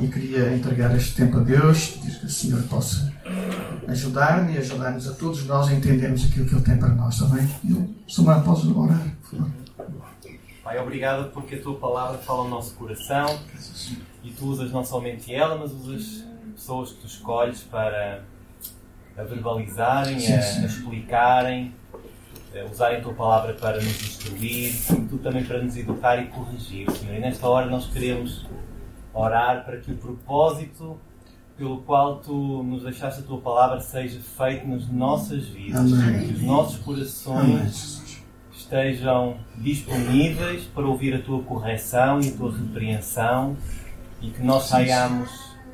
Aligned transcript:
e 0.00 0.08
queria 0.08 0.54
entregar 0.54 0.94
este 0.96 1.16
tempo 1.16 1.38
a 1.38 1.40
Deus, 1.40 1.88
pedir 1.88 2.18
que 2.20 2.26
o 2.26 2.30
Senhor 2.30 2.62
possa 2.64 3.12
ajudar-me 3.88 4.54
e 4.54 4.58
ajudar-nos 4.58 5.08
a 5.08 5.14
todos 5.14 5.44
nós 5.46 5.68
a 5.68 5.72
entendermos 5.72 6.24
aquilo 6.24 6.46
que 6.46 6.54
Ele 6.54 6.64
tem 6.64 6.78
para 6.78 6.90
nós 6.90 7.18
também. 7.18 7.48
Eu, 7.68 7.88
Samuel, 8.08 8.42
podes 8.42 8.64
orar. 8.66 9.02
Pai, 10.62 10.78
obrigado 10.78 11.30
porque 11.30 11.56
a 11.56 11.62
tua 11.62 11.78
palavra 11.78 12.18
fala 12.18 12.44
no 12.44 12.50
nosso 12.50 12.74
coração 12.74 13.38
e 14.22 14.30
tu 14.30 14.46
usas 14.46 14.70
não 14.70 14.84
somente 14.84 15.34
ela, 15.34 15.56
mas 15.56 15.72
usas 15.72 16.24
pessoas 16.54 16.92
que 16.92 17.00
tu 17.00 17.06
escolhes 17.06 17.62
para 17.62 18.22
a 19.16 19.22
verbalizarem, 19.24 20.20
Sim, 20.20 20.34
a, 20.34 20.42
sim. 20.42 20.62
a 20.62 20.66
explicarem, 20.66 21.74
a 22.54 22.70
usarem 22.70 22.98
a 22.98 23.00
tua 23.00 23.14
palavra 23.14 23.54
para 23.54 23.76
nos 23.76 23.86
instruir 23.86 24.72
tu 25.08 25.18
também 25.18 25.44
para 25.44 25.62
nos 25.62 25.76
educar 25.76 26.22
e 26.22 26.26
corrigir, 26.26 26.88
Senhor. 26.90 27.16
E 27.16 27.20
nesta 27.20 27.48
hora 27.48 27.66
nós 27.66 27.86
queremos 27.86 28.46
orar 29.12 29.64
para 29.64 29.78
que 29.78 29.92
o 29.92 29.96
propósito 29.96 30.98
pelo 31.56 31.78
qual 31.78 32.18
tu 32.20 32.62
nos 32.62 32.84
deixaste 32.84 33.20
a 33.20 33.24
tua 33.24 33.38
palavra 33.38 33.80
seja 33.80 34.20
feito 34.20 34.66
nas 34.68 34.88
nossas 34.88 35.46
vidas, 35.46 35.92
Amém. 35.92 36.28
que 36.28 36.34
os 36.34 36.42
nossos 36.42 36.78
corações 36.78 38.22
estejam 38.52 39.38
disponíveis 39.56 40.64
para 40.64 40.86
ouvir 40.86 41.14
a 41.14 41.22
tua 41.22 41.42
correção 41.42 42.20
e 42.20 42.28
a 42.28 42.36
tua 42.36 42.56
repreensão 42.56 43.56
e 44.20 44.30
que 44.30 44.42
nós 44.42 44.64
saiamos 44.64 45.30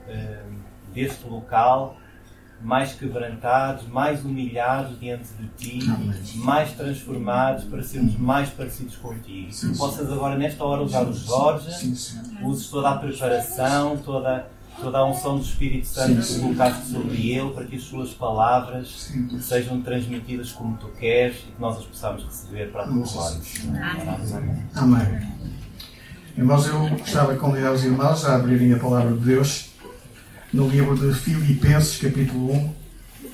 eh, 0.08 0.42
deste 0.94 1.26
local 1.28 1.96
mais 2.64 2.94
quebrantados, 2.94 3.86
mais 3.88 4.24
humilhados 4.24 4.98
diante 4.98 5.28
de 5.38 5.46
ti, 5.48 5.86
mais 6.36 6.72
transformados 6.72 7.64
para 7.64 7.82
sermos 7.82 8.16
mais 8.18 8.48
parecidos 8.48 8.96
contigo. 8.96 9.52
Sim, 9.52 9.68
Que 9.68 9.74
sim. 9.74 9.78
possas 9.78 10.10
agora, 10.10 10.36
nesta 10.38 10.64
hora, 10.64 10.82
usar 10.82 11.02
o 11.06 11.12
Jorge, 11.12 11.70
Sim, 11.72 11.94
Senhor. 11.94 12.24
uses 12.48 12.68
toda 12.68 12.88
a 12.90 12.96
preparação, 12.96 13.98
toda, 13.98 14.48
toda 14.80 14.96
a 14.98 15.04
unção 15.04 15.36
do 15.36 15.42
Espírito 15.44 15.86
Santo 15.86 16.22
Sim, 16.22 16.34
que 16.36 16.40
colocaste 16.40 16.86
sobre 16.86 17.30
ele, 17.30 17.50
para 17.50 17.64
que 17.66 17.76
as 17.76 17.82
suas 17.82 18.10
palavras 18.14 19.12
sejam 19.42 19.82
transmitidas 19.82 20.50
como 20.50 20.76
tu 20.78 20.88
queres 20.98 21.36
e 21.40 21.52
que 21.52 21.60
nós 21.60 21.76
as 21.76 21.84
possamos 21.84 22.24
receber 22.24 22.72
para 22.72 22.84
a 22.84 22.86
tua 22.86 23.02
glória. 23.04 23.38
Amém. 24.24 24.64
Amém. 24.74 25.34
Irmãos, 26.36 26.66
eu 26.66 26.88
gostava 26.88 27.34
de 27.34 27.38
convidar 27.38 27.72
os 27.72 27.84
irmãos 27.84 28.24
a 28.24 28.36
abrirem 28.36 28.72
a 28.72 28.78
palavra 28.78 29.12
de 29.12 29.20
Deus 29.20 29.73
no 30.54 30.68
livro 30.68 30.96
de 30.96 31.12
Filipenses, 31.18 31.98
capítulo 31.98 32.52
1, 32.52 32.74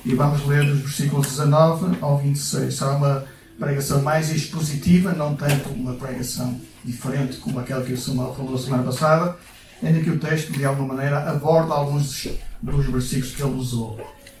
e 0.05 0.15
vamos 0.15 0.43
ler 0.47 0.65
dos 0.65 0.79
versículos 0.79 1.27
19 1.27 1.99
ao 2.01 2.17
26. 2.17 2.81
Há 2.81 2.95
uma 2.95 3.25
pregação 3.59 4.01
mais 4.01 4.31
expositiva, 4.31 5.13
não 5.13 5.35
tanto 5.35 5.69
uma 5.69 5.93
pregação 5.93 6.59
diferente 6.83 7.37
como 7.37 7.59
aquela 7.59 7.83
que 7.83 7.93
o 7.93 7.97
Samuel 7.97 8.33
falou 8.33 8.57
semana 8.57 8.81
passada, 8.81 9.37
ainda 9.83 9.99
que 9.99 10.09
o 10.09 10.17
texto, 10.17 10.51
de 10.51 10.65
alguma 10.65 10.95
maneira, 10.95 11.29
aborda 11.29 11.75
alguns 11.75 12.27
dos 12.59 12.85
versículos 12.87 13.35
que 13.35 13.43
ele 13.43 13.53
usou. 13.53 13.97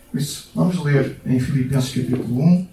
Por 0.09 0.19
isso, 0.19 0.49
vamos 0.55 0.83
ler 0.83 1.21
em 1.23 1.39
Filipenses, 1.39 1.89
capítulo 1.93 2.41
1, 2.41 2.67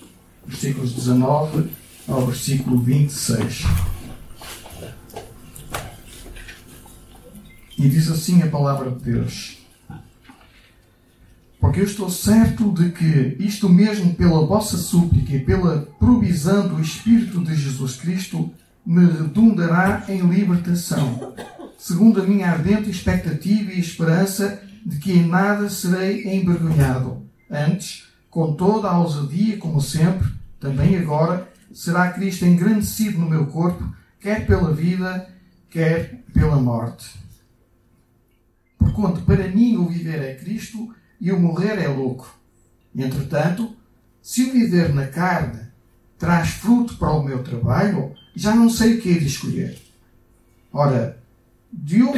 versículos 0.47 0.95
19 0.95 1.69
ao 2.09 2.25
versículo 2.25 2.79
26. 2.81 3.65
E 7.77 7.89
diz 7.91 8.11
assim 8.11 8.43
a 8.43 8.47
palavra 8.47 8.91
de 8.91 9.05
Deus: 9.05 9.58
Porque 11.61 11.81
eu 11.81 11.85
estou 11.85 12.09
certo 12.09 12.73
de 12.73 12.91
que 12.91 13.37
isto 13.41 13.69
mesmo 13.69 14.15
pela 14.15 14.47
vossa 14.47 14.77
súplica 14.77 15.35
e 15.35 15.41
pela 15.41 15.81
provisão 15.99 16.69
do 16.69 16.81
Espírito 16.81 17.43
de 17.43 17.55
Jesus 17.55 17.97
Cristo 17.97 18.53
me 18.87 19.05
redundará 19.05 20.05
em 20.09 20.21
libertação, 20.21 21.35
segundo 21.77 22.23
a 22.23 22.27
minha 22.27 22.51
ardente 22.51 22.89
expectativa 22.89 23.73
e 23.73 23.81
esperança 23.81 24.63
de 24.87 24.99
que 24.99 25.13
em 25.13 25.27
nada 25.27 25.69
serei 25.69 26.27
envergonhado. 26.39 27.23
Antes, 27.51 28.05
com 28.31 28.55
toda 28.55 28.89
a 28.89 28.99
ousadia, 28.99 29.59
como 29.59 29.81
sempre, 29.81 30.29
também 30.61 30.97
agora, 30.97 31.51
será 31.73 32.13
Cristo 32.13 32.47
engrandecido 32.47 33.19
no 33.19 33.29
meu 33.29 33.47
corpo, 33.47 33.93
quer 34.21 34.47
pela 34.47 34.73
vida, 34.73 35.29
quer 35.69 36.25
pela 36.33 36.57
morte. 36.57 37.11
Porquanto 38.79 39.23
para 39.23 39.49
mim 39.49 39.77
o 39.77 39.87
viver 39.87 40.23
é 40.23 40.35
Cristo 40.35 40.95
e 41.21 41.33
o 41.33 41.41
morrer 41.41 41.79
é 41.79 41.89
lucro. 41.89 42.31
Entretanto, 42.95 43.77
se 44.23 44.45
o 44.45 44.53
viver 44.53 44.95
na 44.95 45.07
carne 45.07 45.69
traz 46.19 46.51
fruto 46.51 46.97
para 46.97 47.13
o 47.13 47.23
meu 47.23 47.43
trabalho, 47.43 48.13
já 48.35 48.55
não 48.55 48.69
sei 48.69 48.95
o 48.95 49.01
que 49.01 49.09
hei 49.09 49.19
de 49.21 49.27
escolher. 49.27 49.81
Ora, 50.73 51.19
de 51.73 52.03
um 52.03 52.13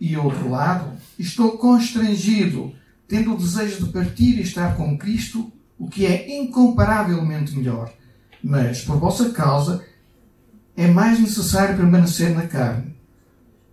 e 0.00 0.16
outro 0.16 0.48
lado, 0.50 0.92
estou 1.18 1.58
constrangido, 1.58 2.74
tendo 3.08 3.34
o 3.34 3.36
desejo 3.36 3.84
de 3.84 3.92
partir 3.92 4.38
e 4.38 4.42
estar 4.42 4.76
com 4.76 4.96
Cristo, 4.96 5.50
o 5.78 5.88
que 5.88 6.06
é 6.06 6.38
incomparavelmente 6.38 7.56
melhor. 7.56 7.92
Mas, 8.42 8.82
por 8.82 8.98
vossa 8.98 9.30
causa, 9.30 9.84
é 10.76 10.86
mais 10.86 11.18
necessário 11.18 11.76
permanecer 11.76 12.34
na 12.34 12.46
carne. 12.46 12.94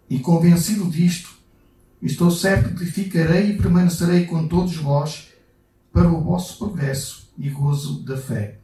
E 0.10 0.20
convencido 0.20 0.90
disto, 0.90 1.37
estou 2.02 2.30
certo 2.32 2.76
que 2.76 2.86
ficarei 2.86 3.52
e 3.52 3.58
permanecerei 3.58 4.26
com 4.26 4.48
todos 4.48 4.76
vós 4.76 5.30
para 5.92 6.08
o 6.08 6.24
vosso 6.24 6.58
progresso 6.58 7.30
e 7.38 7.50
gozo 7.50 8.04
da 8.04 8.18
fé, 8.18 8.60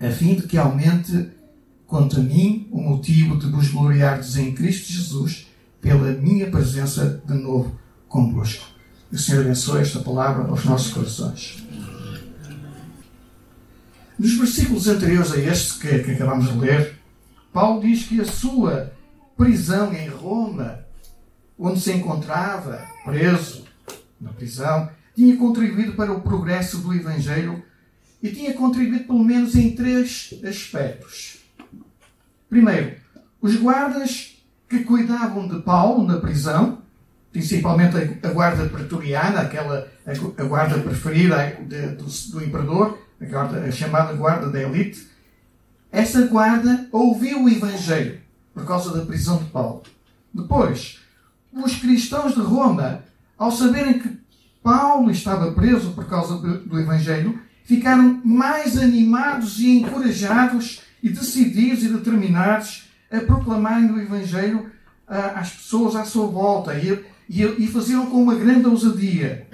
a 0.00 0.10
fim 0.10 0.34
de 0.34 0.42
que 0.42 0.56
aumente 0.56 1.30
quanto 1.86 2.18
a 2.18 2.22
mim 2.22 2.68
o 2.70 2.80
motivo 2.80 3.36
de 3.38 3.46
vos 3.46 3.68
gloriardes 3.68 4.36
em 4.36 4.54
Cristo 4.54 4.92
Jesus 4.92 5.46
pela 5.80 6.12
minha 6.12 6.50
presença 6.50 7.22
de 7.26 7.34
novo 7.34 7.78
convosco. 8.08 8.66
O 9.12 9.18
Senhor 9.18 9.42
abençoe 9.42 9.82
esta 9.82 10.00
palavra 10.00 10.48
aos 10.48 10.64
nossos 10.64 10.92
corações. 10.92 11.62
Nos 14.18 14.34
versículos 14.34 14.88
anteriores 14.88 15.32
a 15.32 15.38
este 15.38 15.78
que, 15.78 15.98
que 16.00 16.10
acabamos 16.12 16.50
de 16.50 16.58
ler, 16.58 16.98
Paulo 17.52 17.82
diz 17.82 18.04
que 18.04 18.20
a 18.20 18.24
sua 18.24 18.92
prisão 19.36 19.92
em 19.92 20.08
Roma, 20.08 20.85
onde 21.58 21.80
se 21.80 21.92
encontrava 21.92 22.86
preso 23.04 23.64
na 24.20 24.32
prisão, 24.32 24.88
tinha 25.14 25.36
contribuído 25.36 25.92
para 25.92 26.12
o 26.12 26.20
progresso 26.20 26.78
do 26.78 26.92
Evangelho 26.92 27.62
e 28.22 28.30
tinha 28.30 28.52
contribuído 28.54 29.04
pelo 29.04 29.24
menos 29.24 29.54
em 29.54 29.74
três 29.74 30.34
aspectos. 30.46 31.38
Primeiro, 32.48 32.96
os 33.40 33.56
guardas 33.56 34.36
que 34.68 34.80
cuidavam 34.84 35.48
de 35.48 35.60
Paulo 35.62 36.06
na 36.06 36.18
prisão, 36.20 36.82
principalmente 37.32 37.96
a, 38.22 38.28
guarda 38.30 38.66
pretoriana, 38.68 39.40
aquela 39.42 39.88
a, 40.06 40.14
gu- 40.14 40.34
a 40.38 40.44
guarda 40.44 40.78
preferida 40.80 41.56
do, 41.96 42.04
do 42.32 42.44
imperador, 42.44 42.98
a, 43.20 43.24
guarda- 43.24 43.60
a 43.64 43.70
chamada 43.70 44.12
guarda 44.14 44.50
da 44.50 44.62
elite, 44.62 45.06
essa 45.92 46.26
guarda 46.26 46.88
ouviu 46.92 47.44
o 47.44 47.48
Evangelho 47.48 48.20
por 48.52 48.66
causa 48.66 48.92
da 48.96 49.04
prisão 49.04 49.38
de 49.38 49.44
Paulo. 49.50 49.82
Depois, 50.32 51.00
os 51.64 51.76
cristãos 51.76 52.34
de 52.34 52.40
Roma, 52.40 53.02
ao 53.38 53.50
saberem 53.50 53.98
que 53.98 54.16
Paulo 54.62 55.10
estava 55.10 55.52
preso 55.52 55.92
por 55.92 56.06
causa 56.06 56.36
do, 56.36 56.78
Evangelho, 56.78 57.40
ficaram 57.64 58.20
mais 58.24 58.76
animados 58.76 59.60
e 59.60 59.78
encorajados 59.78 60.82
e 61.02 61.08
decididos 61.08 61.82
e 61.84 61.88
determinados 61.88 62.88
a 63.10 63.20
proclamarem 63.20 63.90
o 63.90 64.00
Evangelho 64.00 64.70
às 65.06 65.50
pessoas 65.50 65.94
à 65.94 66.04
sua 66.04 66.26
volta 66.26 66.74
e, 66.74 67.04
e, 67.28 67.42
e 67.42 67.66
faziam 67.68 68.06
com 68.06 68.22
uma 68.22 68.34
grande 68.34 68.66
ousadia. 68.66 69.46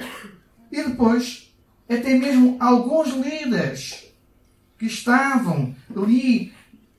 E 0.70 0.82
depois, 0.82 1.54
até 1.88 2.18
mesmo 2.18 2.56
alguns 2.58 3.10
líderes 3.14 4.04
que 4.78 4.86
estavam 4.86 5.74
ali 5.94 6.52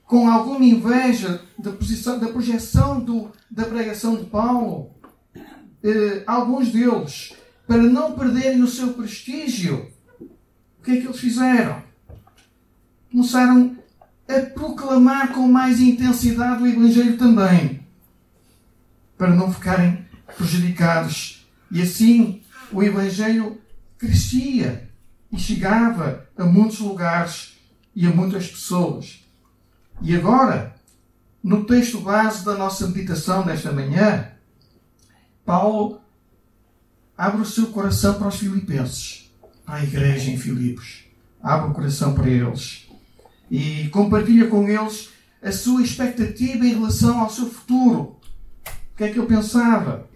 com 0.05 0.29
alguma 0.29 0.63
inveja 0.63 1.41
da, 1.57 1.71
posição, 1.71 2.19
da 2.19 2.27
projeção 2.27 2.99
do, 2.99 3.31
da 3.49 3.65
pregação 3.65 4.15
de 4.15 4.25
Paulo, 4.25 4.92
eh, 5.83 6.23
alguns 6.25 6.71
deles, 6.71 7.33
para 7.67 7.83
não 7.83 8.13
perderem 8.13 8.61
o 8.61 8.67
seu 8.67 8.93
prestígio, 8.93 9.91
o 10.19 10.83
que 10.83 10.91
é 10.91 10.97
que 10.97 11.07
eles 11.07 11.19
fizeram? 11.19 11.83
Começaram 13.11 13.77
a 14.27 14.39
proclamar 14.41 15.33
com 15.33 15.47
mais 15.47 15.79
intensidade 15.79 16.63
o 16.63 16.67
Evangelho 16.67 17.17
também, 17.17 17.85
para 19.17 19.35
não 19.35 19.51
ficarem 19.51 20.05
prejudicados. 20.37 21.45
E 21.69 21.81
assim 21.81 22.41
o 22.71 22.81
Evangelho 22.81 23.61
crescia 23.97 24.89
e 25.31 25.37
chegava 25.37 26.27
a 26.37 26.45
muitos 26.45 26.79
lugares 26.79 27.57
e 27.95 28.07
a 28.07 28.09
muitas 28.09 28.47
pessoas. 28.47 29.23
E 30.01 30.15
agora, 30.15 30.75
no 31.43 31.65
texto 31.65 31.99
base 31.99 32.43
da 32.43 32.55
nossa 32.55 32.87
meditação 32.87 33.45
desta 33.45 33.71
manhã, 33.71 34.32
Paulo 35.45 36.01
abre 37.17 37.41
o 37.41 37.45
seu 37.45 37.67
coração 37.67 38.15
para 38.15 38.27
os 38.27 38.35
filipenses, 38.35 39.31
para 39.65 39.75
a 39.75 39.83
igreja 39.83 40.31
em 40.31 40.37
Filipos. 40.37 41.03
Abre 41.41 41.69
o 41.69 41.73
coração 41.73 42.13
para 42.13 42.29
eles 42.29 42.87
e 43.51 43.89
compartilha 43.89 44.47
com 44.47 44.67
eles 44.67 45.09
a 45.41 45.51
sua 45.51 45.81
expectativa 45.81 46.65
em 46.65 46.73
relação 46.73 47.19
ao 47.19 47.29
seu 47.29 47.49
futuro. 47.49 48.17
O 48.65 48.97
que 48.97 49.03
é 49.03 49.09
que 49.09 49.19
ele 49.19 49.27
pensava? 49.27 50.07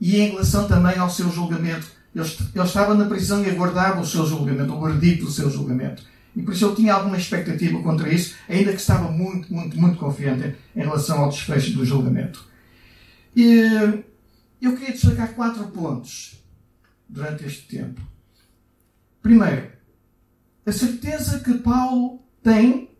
e 0.00 0.16
em 0.16 0.30
relação 0.30 0.66
também 0.68 0.96
ao 0.96 1.10
seu 1.10 1.30
julgamento. 1.30 1.86
Ele, 2.14 2.24
ele 2.54 2.64
estava 2.64 2.94
na 2.94 3.04
prisão 3.04 3.42
e 3.44 3.50
aguardava 3.50 4.00
o 4.00 4.06
seu 4.06 4.26
julgamento, 4.26 4.72
o 4.72 4.80
verdito 4.80 5.24
do 5.24 5.30
seu 5.30 5.50
julgamento. 5.50 6.02
E 6.34 6.42
por 6.42 6.54
isso 6.54 6.66
ele 6.66 6.76
tinha 6.76 6.94
alguma 6.94 7.16
expectativa 7.16 7.80
contra 7.82 8.08
isso, 8.12 8.36
ainda 8.48 8.72
que 8.72 8.80
estava 8.80 9.10
muito, 9.10 9.52
muito, 9.52 9.78
muito 9.78 9.98
confiante 9.98 10.54
em 10.74 10.80
relação 10.80 11.20
ao 11.20 11.30
desfecho 11.30 11.72
do 11.72 11.84
julgamento. 11.84 12.44
E 13.34 14.04
eu 14.66 14.76
queria 14.76 14.92
destacar 14.92 15.34
quatro 15.34 15.66
pontos 15.68 16.42
durante 17.08 17.44
este 17.44 17.68
tempo. 17.68 18.00
Primeiro, 19.22 19.70
a 20.66 20.72
certeza 20.72 21.40
que 21.40 21.54
Paulo 21.54 22.20
tem 22.42 22.90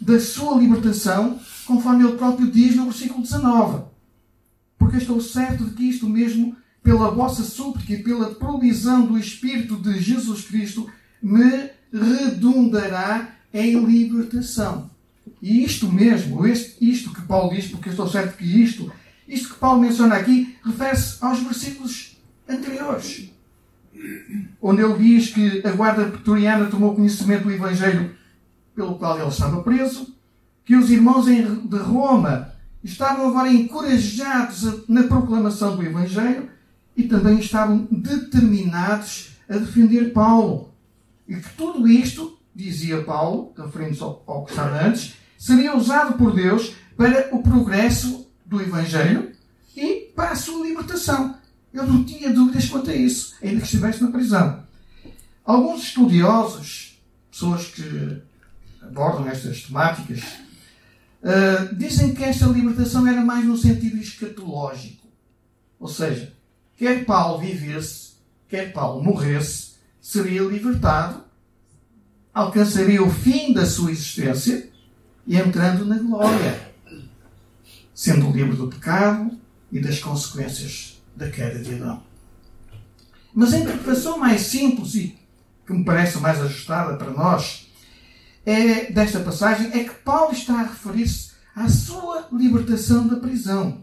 da 0.00 0.20
sua 0.20 0.58
libertação, 0.58 1.40
conforme 1.66 2.04
ele 2.04 2.16
próprio 2.16 2.50
diz 2.50 2.76
no 2.76 2.84
versículo 2.84 3.22
19. 3.22 3.84
Porque 4.78 4.98
estou 4.98 5.20
certo 5.20 5.64
de 5.64 5.74
que 5.74 5.88
isto 5.88 6.08
mesmo, 6.08 6.56
pela 6.82 7.10
vossa 7.10 7.42
súplica 7.42 7.92
e 7.92 8.02
pela 8.02 8.34
provisão 8.34 9.06
do 9.06 9.18
Espírito 9.18 9.76
de 9.76 10.00
Jesus 10.00 10.44
Cristo, 10.44 10.88
me 11.20 11.70
redundará 11.92 13.36
em 13.52 13.84
libertação. 13.84 14.90
E 15.42 15.64
isto 15.64 15.90
mesmo, 15.90 16.46
isto 16.46 17.12
que 17.12 17.22
Paulo 17.22 17.54
diz, 17.54 17.68
porque 17.68 17.90
estou 17.90 18.08
certo 18.08 18.36
que 18.36 18.44
isto, 18.44 18.90
isto 19.28 19.54
que 19.54 19.60
Paulo 19.60 19.80
menciona 19.80 20.16
aqui, 20.16 20.56
refere-se 20.64 21.22
aos 21.22 21.40
versículos 21.40 22.18
anteriores 22.48 23.30
onde 24.60 24.82
ele 24.82 24.94
diz 24.94 25.30
que 25.32 25.66
a 25.66 25.72
guarda 25.72 26.06
pretoriana 26.06 26.66
tomou 26.66 26.94
conhecimento 26.94 27.44
do 27.44 27.52
Evangelho 27.52 28.16
pelo 28.74 28.96
qual 28.96 29.18
ele 29.18 29.28
estava 29.28 29.62
preso, 29.62 30.14
que 30.64 30.76
os 30.76 30.90
irmãos 30.90 31.26
de 31.26 31.76
Roma 31.78 32.52
estavam 32.82 33.28
agora 33.28 33.52
encorajados 33.52 34.88
na 34.88 35.04
proclamação 35.04 35.76
do 35.76 35.82
Evangelho 35.82 36.48
e 36.96 37.04
também 37.04 37.38
estavam 37.38 37.88
determinados 37.90 39.36
a 39.48 39.56
defender 39.56 40.12
Paulo. 40.12 40.72
E 41.26 41.34
que 41.36 41.50
tudo 41.56 41.88
isto, 41.88 42.38
dizia 42.54 43.02
Paulo, 43.02 43.52
referindo-se 43.56 44.02
ao, 44.02 44.22
ao 44.26 44.44
que 44.44 44.52
estava 44.52 44.84
antes, 44.84 45.14
seria 45.36 45.76
usado 45.76 46.16
por 46.16 46.34
Deus 46.34 46.74
para 46.96 47.28
o 47.32 47.42
progresso 47.42 48.17
do 48.48 48.60
Evangelho 48.60 49.30
e 49.76 50.10
para 50.16 50.30
a 50.30 50.36
sua 50.36 50.66
libertação. 50.66 51.36
Eu 51.72 51.86
não 51.86 52.02
tinha 52.02 52.32
dúvidas 52.32 52.68
quanto 52.68 52.90
a 52.90 52.94
isso, 52.94 53.34
ainda 53.42 53.58
que 53.58 53.64
estivesse 53.64 54.02
na 54.02 54.10
prisão. 54.10 54.64
Alguns 55.44 55.82
estudiosos, 55.82 56.98
pessoas 57.30 57.66
que 57.66 58.22
abordam 58.82 59.28
estas 59.28 59.62
temáticas, 59.62 60.22
uh, 61.22 61.74
dizem 61.76 62.14
que 62.14 62.24
esta 62.24 62.46
libertação 62.46 63.06
era 63.06 63.20
mais 63.20 63.44
no 63.44 63.56
sentido 63.56 63.98
escatológico. 63.98 65.06
Ou 65.78 65.88
seja, 65.88 66.32
quer 66.76 67.04
Paulo 67.04 67.38
vivesse, 67.38 68.12
quer 68.48 68.72
Paulo 68.72 69.04
morresse, 69.04 69.74
seria 70.00 70.42
libertado, 70.42 71.22
alcançaria 72.32 73.02
o 73.02 73.10
fim 73.10 73.52
da 73.52 73.66
sua 73.66 73.90
existência 73.90 74.70
e 75.26 75.36
entrando 75.36 75.84
na 75.84 75.98
glória, 75.98 76.67
sendo 77.98 78.30
livre 78.30 78.54
do 78.56 78.68
pecado 78.68 79.36
e 79.72 79.80
das 79.80 79.98
consequências 79.98 81.02
da 81.16 81.28
queda 81.28 81.58
de 81.58 81.74
Adão. 81.74 82.00
Mas 83.34 83.52
a 83.52 83.58
interpretação 83.58 84.16
mais 84.16 84.42
simples 84.42 84.94
e 84.94 85.18
que 85.66 85.72
me 85.72 85.84
parece 85.84 86.18
mais 86.18 86.40
ajustada 86.40 86.96
para 86.96 87.10
nós 87.10 87.68
é, 88.46 88.92
desta 88.92 89.18
passagem 89.18 89.72
é 89.72 89.82
que 89.82 89.94
Paulo 89.94 90.32
está 90.32 90.60
a 90.60 90.62
referir-se 90.68 91.32
à 91.56 91.68
sua 91.68 92.28
libertação 92.30 93.08
da 93.08 93.16
prisão. 93.16 93.82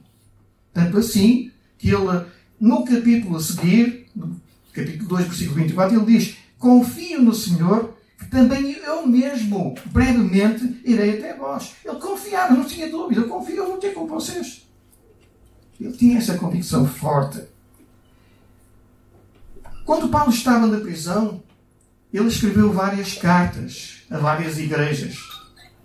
Tanto 0.74 0.98
assim 0.98 1.52
que 1.78 1.90
ele, 1.90 2.26
no 2.58 2.86
capítulo 2.86 3.36
a 3.36 3.42
seguir, 3.42 4.08
no 4.16 4.40
capítulo 4.72 5.10
2, 5.10 5.26
versículo 5.26 5.58
24, 5.58 5.94
ele 5.94 6.18
diz: 6.18 6.38
Confio 6.58 7.22
no 7.22 7.34
Senhor, 7.34 7.95
também 8.30 8.74
eu 8.74 9.06
mesmo, 9.06 9.76
brevemente, 9.88 10.82
irei 10.84 11.18
até 11.18 11.36
vós. 11.36 11.76
Ele 11.84 12.00
confiava, 12.00 12.54
não 12.54 12.66
tinha 12.66 12.90
dúvida, 12.90 13.22
eu 13.22 13.28
confio, 13.28 13.58
eu 13.58 13.68
vou 13.68 13.78
ter 13.78 13.94
com 13.94 14.08
vocês. 14.08 14.68
Ele 15.80 15.92
tinha 15.94 16.18
essa 16.18 16.38
convicção 16.38 16.88
forte. 16.88 17.42
Quando 19.86 20.10
Paulo 20.10 20.32
estava 20.32 20.66
na 20.66 20.80
prisão, 20.80 21.44
ele 22.12 22.28
escreveu 22.28 22.72
várias 22.72 23.14
cartas 23.14 24.04
a 24.10 24.18
várias 24.18 24.58
igrejas. 24.58 25.18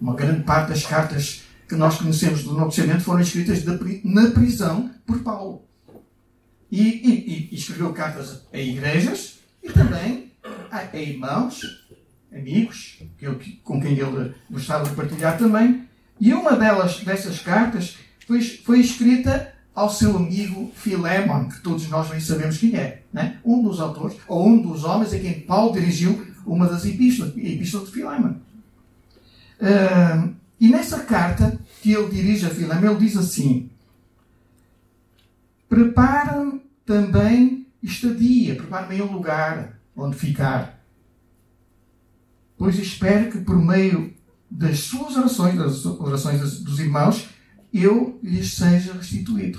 Uma 0.01 0.15
grande 0.15 0.45
parte 0.45 0.71
das 0.71 0.87
cartas 0.87 1.43
que 1.69 1.75
nós 1.75 1.99
conhecemos 1.99 2.45
do 2.45 2.53
Novo 2.53 2.71
Testamento 2.71 3.03
foram 3.03 3.21
escritas 3.21 3.65
na 4.05 4.31
prisão 4.31 4.91
por 5.07 5.21
Paulo. 5.23 5.65
E, 6.71 6.81
e, 6.81 7.49
e 7.51 7.55
escreveu 7.55 7.93
cartas 7.93 8.43
a 8.53 8.59
igrejas 8.59 9.41
e 9.63 9.71
também 9.71 10.33
a, 10.71 10.79
a 10.79 10.97
irmãos, 10.97 11.61
amigos, 12.33 13.03
com 13.65 13.81
quem 13.81 13.93
ele 13.93 14.35
gostava 14.51 14.89
de 14.89 14.95
partilhar 14.95 15.37
também. 15.39 15.89
E 16.21 16.33
uma 16.33 16.57
delas, 16.57 17.01
dessas 17.01 17.41
cartas 17.41 17.97
foi, 18.27 18.41
foi 18.41 18.81
escrita 18.81 19.53
ao 19.75 19.89
seu 19.89 20.17
amigo 20.17 20.71
Filemon, 20.75 21.49
que 21.49 21.61
todos 21.63 21.89
nós 21.89 22.09
bem 22.09 22.21
sabemos 22.21 22.59
quem 22.59 22.77
é, 22.77 23.03
né? 23.13 23.39
um 23.45 23.63
dos 23.63 23.81
autores, 23.81 24.17
ou 24.29 24.47
um 24.47 24.61
dos 24.61 24.85
homens 24.85 25.13
a 25.13 25.19
quem 25.19 25.41
Paulo 25.41 25.73
dirigiu 25.73 26.27
uma 26.45 26.67
das 26.67 26.85
epístolas, 26.85 27.35
a 27.35 27.41
epístola 27.41 27.87
de 27.87 27.93
Filemon. 27.93 28.35
Uh, 29.61 30.35
e 30.59 30.69
nessa 30.69 31.01
carta 31.01 31.59
que 31.81 31.93
ele 31.93 32.11
dirige 32.11 32.47
a 32.47 32.51
Filemon, 32.51 32.91
ele 32.91 33.01
diz 33.01 33.17
assim: 33.17 33.71
Prepara-me 35.69 36.61
também 36.85 37.67
estadia, 37.83 38.57
prepara-me 38.57 39.01
um 39.01 39.13
lugar 39.13 39.79
onde 39.97 40.17
ficar, 40.17 40.80
pois 42.61 42.79
espero 42.79 43.31
que 43.31 43.39
por 43.39 43.57
meio 43.57 44.13
das 44.51 44.81
suas 44.81 45.17
orações, 45.17 45.57
das 45.57 45.87
orações 45.87 46.61
dos 46.61 46.79
irmãos, 46.79 47.31
eu 47.73 48.21
lhes 48.23 48.53
seja 48.53 48.93
restituído. 48.93 49.59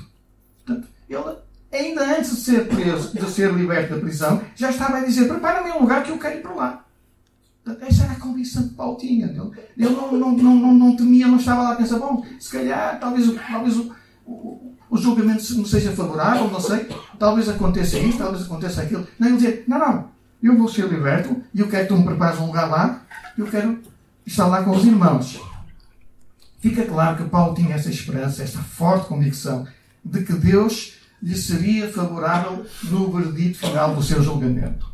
Portanto, 0.63 0.87
ele, 1.09 1.35
ainda 1.73 2.15
antes 2.15 2.29
de 2.29 2.41
ser 2.41 2.67
preso, 2.67 3.11
de 3.11 3.27
ser 3.31 3.51
liberto 3.51 3.95
da 3.95 3.99
prisão, 3.99 4.39
já 4.55 4.69
estava 4.69 4.97
a 4.97 5.03
dizer: 5.03 5.27
prepara-me 5.27 5.71
um 5.71 5.81
lugar 5.81 6.03
que 6.03 6.11
eu 6.11 6.19
quero 6.19 6.37
ir 6.37 6.41
para 6.43 6.53
lá. 6.53 6.85
Portanto, 7.63 7.89
essa 7.89 8.03
era 8.03 8.13
a 8.13 8.19
convicção 8.19 8.67
que 8.67 8.75
Paulo 8.75 8.97
tinha. 8.97 9.25
Ele, 9.25 9.51
ele 9.75 9.89
não, 9.95 10.11
não, 10.11 10.37
não, 10.37 10.55
não, 10.55 10.73
não 10.75 10.95
temia, 10.95 11.27
não 11.27 11.37
estava 11.37 11.63
lá 11.63 11.71
a 11.71 11.77
pensar: 11.77 11.97
bom, 11.97 12.23
se 12.39 12.51
calhar, 12.51 12.99
talvez, 12.99 13.25
talvez 13.49 13.77
o, 13.77 13.95
o, 14.27 14.75
o 14.91 14.97
julgamento 14.97 15.57
não 15.57 15.65
seja 15.65 15.91
favorável, 15.91 16.51
não 16.51 16.59
sei, 16.59 16.87
talvez 17.17 17.49
aconteça 17.49 17.97
isso, 17.97 18.19
talvez 18.19 18.43
aconteça 18.43 18.83
aquilo. 18.83 19.07
Não, 19.17 19.27
ele 19.27 19.37
dizia: 19.37 19.63
não, 19.67 19.79
não, 19.79 20.10
eu 20.47 20.57
vou 20.57 20.67
ser 20.67 20.87
liberto 20.87 21.41
e 21.53 21.59
eu 21.59 21.67
quero 21.67 21.87
que 21.87 21.93
tu 21.93 21.97
me 21.97 22.05
prepares 22.05 22.39
um 22.39 22.47
lugar 22.47 22.69
lá, 22.69 23.05
eu 23.37 23.45
quero 23.47 23.79
estar 24.25 24.47
lá 24.47 24.63
com 24.63 24.71
os 24.71 24.85
irmãos. 24.85 25.39
Fica 26.59 26.85
claro 26.85 27.17
que 27.17 27.29
Paulo 27.29 27.55
tinha 27.55 27.75
essa 27.75 27.89
esperança, 27.89 28.43
esta 28.43 28.59
forte 28.59 29.07
convicção 29.07 29.67
de 30.03 30.23
que 30.23 30.33
Deus 30.33 30.93
lhe 31.21 31.35
seria 31.35 31.91
favorável 31.91 32.65
no 32.83 33.11
verdito 33.11 33.59
final 33.59 33.95
do 33.95 34.03
seu 34.03 34.21
julgamento. 34.21 34.91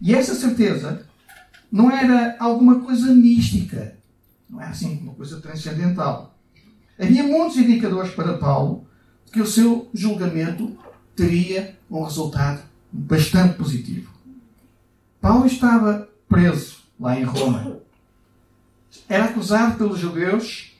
E 0.00 0.14
essa 0.14 0.34
certeza 0.34 1.06
não 1.70 1.90
era 1.90 2.36
alguma 2.38 2.80
coisa 2.80 3.14
mística, 3.14 3.96
não 4.48 4.60
é 4.60 4.66
assim 4.66 4.98
uma 5.02 5.14
coisa 5.14 5.40
transcendental. 5.40 6.34
Havia 6.98 7.22
muitos 7.22 7.58
indicadores 7.58 8.12
para 8.12 8.38
Paulo 8.38 8.86
que 9.32 9.40
o 9.40 9.46
seu 9.46 9.90
julgamento 9.92 10.78
teria 11.14 11.76
um 11.90 12.02
resultado 12.02 12.62
bastante 12.90 13.54
positivo. 13.54 14.15
Paulo 15.26 15.44
estava 15.44 16.08
preso 16.28 16.84
lá 17.00 17.18
em 17.18 17.24
Roma. 17.24 17.80
Era 19.08 19.24
acusado 19.24 19.76
pelos 19.76 19.98
judeus 19.98 20.72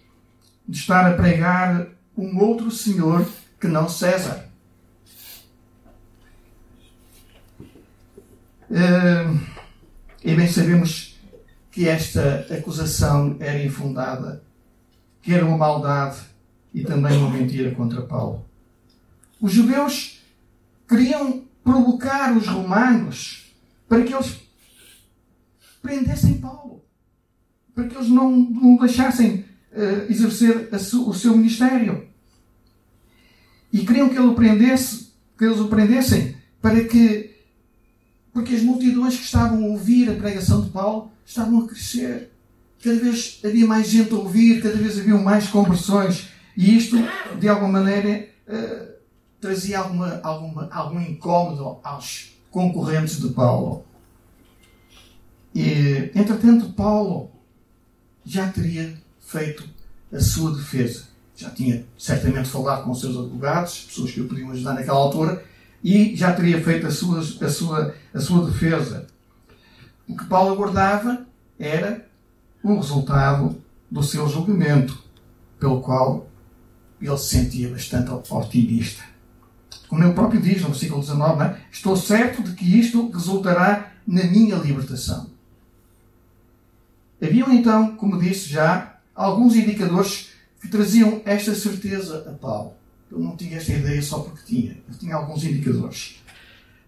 de 0.68 0.78
estar 0.78 1.04
a 1.04 1.16
pregar 1.16 1.88
um 2.16 2.38
outro 2.38 2.70
Senhor 2.70 3.28
que 3.60 3.66
não 3.66 3.88
César. 3.88 4.48
E 10.24 10.32
bem 10.36 10.46
sabemos 10.46 11.18
que 11.72 11.88
esta 11.88 12.46
acusação 12.48 13.36
era 13.40 13.64
infundada, 13.64 14.44
que 15.22 15.34
era 15.34 15.44
uma 15.44 15.58
maldade 15.58 16.18
e 16.72 16.84
também 16.84 17.18
uma 17.18 17.30
mentira 17.30 17.74
contra 17.74 18.00
Paulo. 18.02 18.46
Os 19.40 19.52
judeus 19.52 20.22
queriam 20.88 21.42
provocar 21.64 22.36
os 22.36 22.46
romanos 22.46 23.45
para 23.88 24.02
que 24.02 24.12
eles 24.12 24.40
prendessem 25.82 26.34
Paulo, 26.34 26.84
para 27.74 27.86
que 27.86 27.96
eles 27.96 28.08
não, 28.08 28.30
não 28.30 28.76
deixassem 28.76 29.44
uh, 29.72 30.10
exercer 30.10 30.68
su, 30.78 31.08
o 31.08 31.14
seu 31.14 31.36
ministério. 31.36 32.08
E 33.72 33.84
queriam 33.84 34.08
que 34.08 34.18
ele 34.18 34.34
prendesse, 34.34 35.12
que 35.36 35.44
eles 35.44 35.58
o 35.58 35.68
prendessem, 35.68 36.36
para 36.60 36.84
que 36.84 37.36
porque 38.32 38.54
as 38.54 38.62
multidões 38.62 39.16
que 39.16 39.24
estavam 39.24 39.64
a 39.64 39.68
ouvir 39.68 40.10
a 40.10 40.14
pregação 40.14 40.60
de 40.60 40.68
Paulo 40.68 41.10
estavam 41.24 41.60
a 41.60 41.66
crescer. 41.66 42.30
Cada 42.82 42.98
vez 42.98 43.40
havia 43.42 43.66
mais 43.66 43.88
gente 43.88 44.12
a 44.12 44.16
ouvir, 44.18 44.62
cada 44.62 44.76
vez 44.76 44.98
haviam 44.98 45.22
mais 45.22 45.48
conversões. 45.48 46.28
E 46.54 46.76
isto, 46.76 46.98
de 47.40 47.48
alguma 47.48 47.80
maneira, 47.80 48.28
uh, 48.46 48.92
trazia 49.40 49.78
alguma, 49.78 50.20
alguma, 50.22 50.68
algum 50.70 51.00
incómodo 51.00 51.80
aos 51.82 52.35
concorrentes 52.56 53.20
de 53.20 53.28
Paulo. 53.34 53.84
E, 55.54 56.10
entretanto, 56.14 56.72
Paulo 56.72 57.30
já 58.24 58.48
teria 58.48 58.96
feito 59.20 59.62
a 60.10 60.18
sua 60.18 60.54
defesa. 60.56 61.04
Já 61.36 61.50
tinha 61.50 61.84
certamente 61.98 62.48
falado 62.48 62.84
com 62.84 62.94
seus 62.94 63.14
advogados, 63.14 63.84
pessoas 63.84 64.10
que 64.10 64.22
o 64.22 64.26
podiam 64.26 64.50
ajudar 64.52 64.72
naquela 64.72 64.96
altura, 64.96 65.44
e 65.84 66.16
já 66.16 66.32
teria 66.32 66.64
feito 66.64 66.86
a 66.86 66.90
sua, 66.90 67.18
a 67.18 67.50
sua, 67.50 67.94
a 68.14 68.20
sua 68.20 68.46
defesa. 68.46 69.06
O 70.08 70.16
que 70.16 70.24
Paulo 70.24 70.54
aguardava 70.54 71.26
era 71.58 72.08
o 72.62 72.74
resultado 72.76 73.62
do 73.90 74.02
seu 74.02 74.26
julgamento, 74.30 74.98
pelo 75.60 75.82
qual 75.82 76.26
ele 77.02 77.18
se 77.18 77.36
sentia 77.36 77.68
bastante 77.68 78.10
otimista. 78.32 79.15
Como 79.88 80.02
ele 80.02 80.12
próprio 80.12 80.40
diz 80.40 80.62
no 80.62 80.68
versículo 80.68 81.00
19, 81.00 81.44
é? 81.44 81.60
estou 81.70 81.96
certo 81.96 82.42
de 82.42 82.52
que 82.54 82.78
isto 82.78 83.08
resultará 83.10 83.92
na 84.06 84.24
minha 84.24 84.56
libertação. 84.56 85.30
Haviam 87.22 87.52
então, 87.52 87.96
como 87.96 88.20
disse 88.20 88.48
já, 88.48 88.98
alguns 89.14 89.56
indicadores 89.56 90.30
que 90.60 90.68
traziam 90.68 91.22
esta 91.24 91.54
certeza 91.54 92.26
a 92.28 92.32
Paulo. 92.32 92.74
Ele 93.10 93.22
não 93.22 93.36
tinha 93.36 93.56
esta 93.56 93.72
ideia 93.72 94.02
só 94.02 94.18
porque 94.18 94.44
tinha. 94.44 94.72
Ele 94.72 94.98
tinha 94.98 95.14
alguns 95.14 95.44
indicadores. 95.44 96.16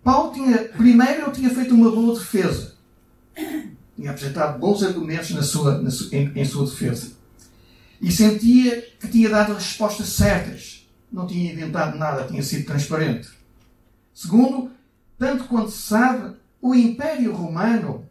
Paulo 0.03 0.33
tinha, 0.33 0.59
primeiro, 0.65 1.23
ele 1.23 1.31
tinha 1.33 1.51
feito 1.51 1.75
uma 1.75 1.91
boa 1.91 2.19
defesa. 2.19 2.75
Tinha 3.97 4.11
apresentado 4.11 4.59
bons 4.59 4.83
argumentos 4.83 5.31
na 5.31 5.43
sua, 5.43 5.81
na 5.81 5.91
sua, 5.91 6.15
em, 6.17 6.33
em 6.35 6.45
sua 6.45 6.65
defesa. 6.67 7.13
E 8.01 8.13
sentia 8.13 8.81
que 9.01 9.09
tinha 9.09 9.29
dado 9.29 9.53
as 9.53 9.65
respostas 9.65 10.09
certas. 10.09 10.78
Não 11.11 11.27
tinha 11.27 11.53
inventado 11.53 11.97
nada, 11.97 12.25
tinha 12.25 12.43
sido 12.43 12.67
transparente. 12.67 13.29
Segundo, 14.13 14.71
tanto 15.19 15.45
quanto 15.45 15.71
se 15.71 15.83
sabe, 15.83 16.37
o 16.61 16.75
Império 16.75 17.33
Romano, 17.33 18.09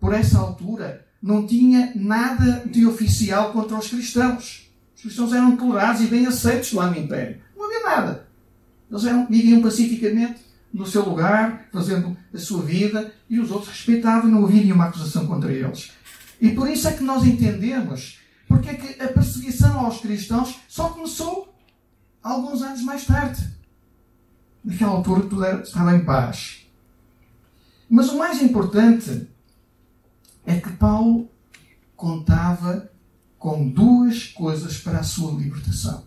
por 0.00 0.12
essa 0.12 0.38
altura, 0.38 1.06
não 1.22 1.46
tinha 1.46 1.92
nada 1.94 2.64
de 2.66 2.86
oficial 2.86 3.52
contra 3.52 3.78
os 3.78 3.88
cristãos. 3.88 4.70
Os 4.96 5.02
cristãos 5.02 5.32
eram 5.32 5.56
tolerados 5.56 6.02
e 6.02 6.06
bem 6.06 6.26
aceitos 6.26 6.72
lá 6.72 6.90
no 6.90 6.98
Império. 6.98 7.40
Não 7.56 7.66
havia 7.66 7.84
nada. 7.84 8.28
Eles 8.90 9.04
eram, 9.04 9.26
viviam 9.26 9.62
pacificamente 9.62 10.40
no 10.72 10.86
seu 10.86 11.04
lugar, 11.04 11.68
fazendo 11.72 12.16
a 12.32 12.38
sua 12.38 12.62
vida, 12.62 13.12
e 13.28 13.38
os 13.38 13.50
outros 13.50 13.70
respeitavam 13.70 14.28
e 14.28 14.32
não 14.32 14.44
havia 14.44 14.62
nenhuma 14.62 14.86
acusação 14.86 15.26
contra 15.26 15.52
eles. 15.52 15.92
E 16.40 16.50
por 16.50 16.68
isso 16.68 16.88
é 16.88 16.92
que 16.92 17.02
nós 17.02 17.24
entendemos 17.24 18.20
porque 18.50 18.68
é 18.68 18.74
que 18.74 19.00
a 19.00 19.06
perseguição 19.06 19.78
aos 19.78 20.00
cristãos 20.00 20.56
só 20.66 20.88
começou 20.88 21.49
alguns 22.22 22.62
anos 22.62 22.82
mais 22.82 23.04
tarde. 23.04 23.48
Naquela 24.64 24.92
altura 24.92 25.22
tudo 25.22 25.44
era, 25.44 25.62
estava 25.62 25.96
em 25.96 26.04
paz. 26.04 26.66
Mas 27.88 28.08
o 28.10 28.18
mais 28.18 28.40
importante 28.42 29.28
é 30.46 30.60
que 30.60 30.70
Paulo 30.72 31.28
contava 31.96 32.90
com 33.38 33.68
duas 33.68 34.24
coisas 34.26 34.78
para 34.78 34.98
a 34.98 35.02
sua 35.02 35.32
libertação. 35.32 36.04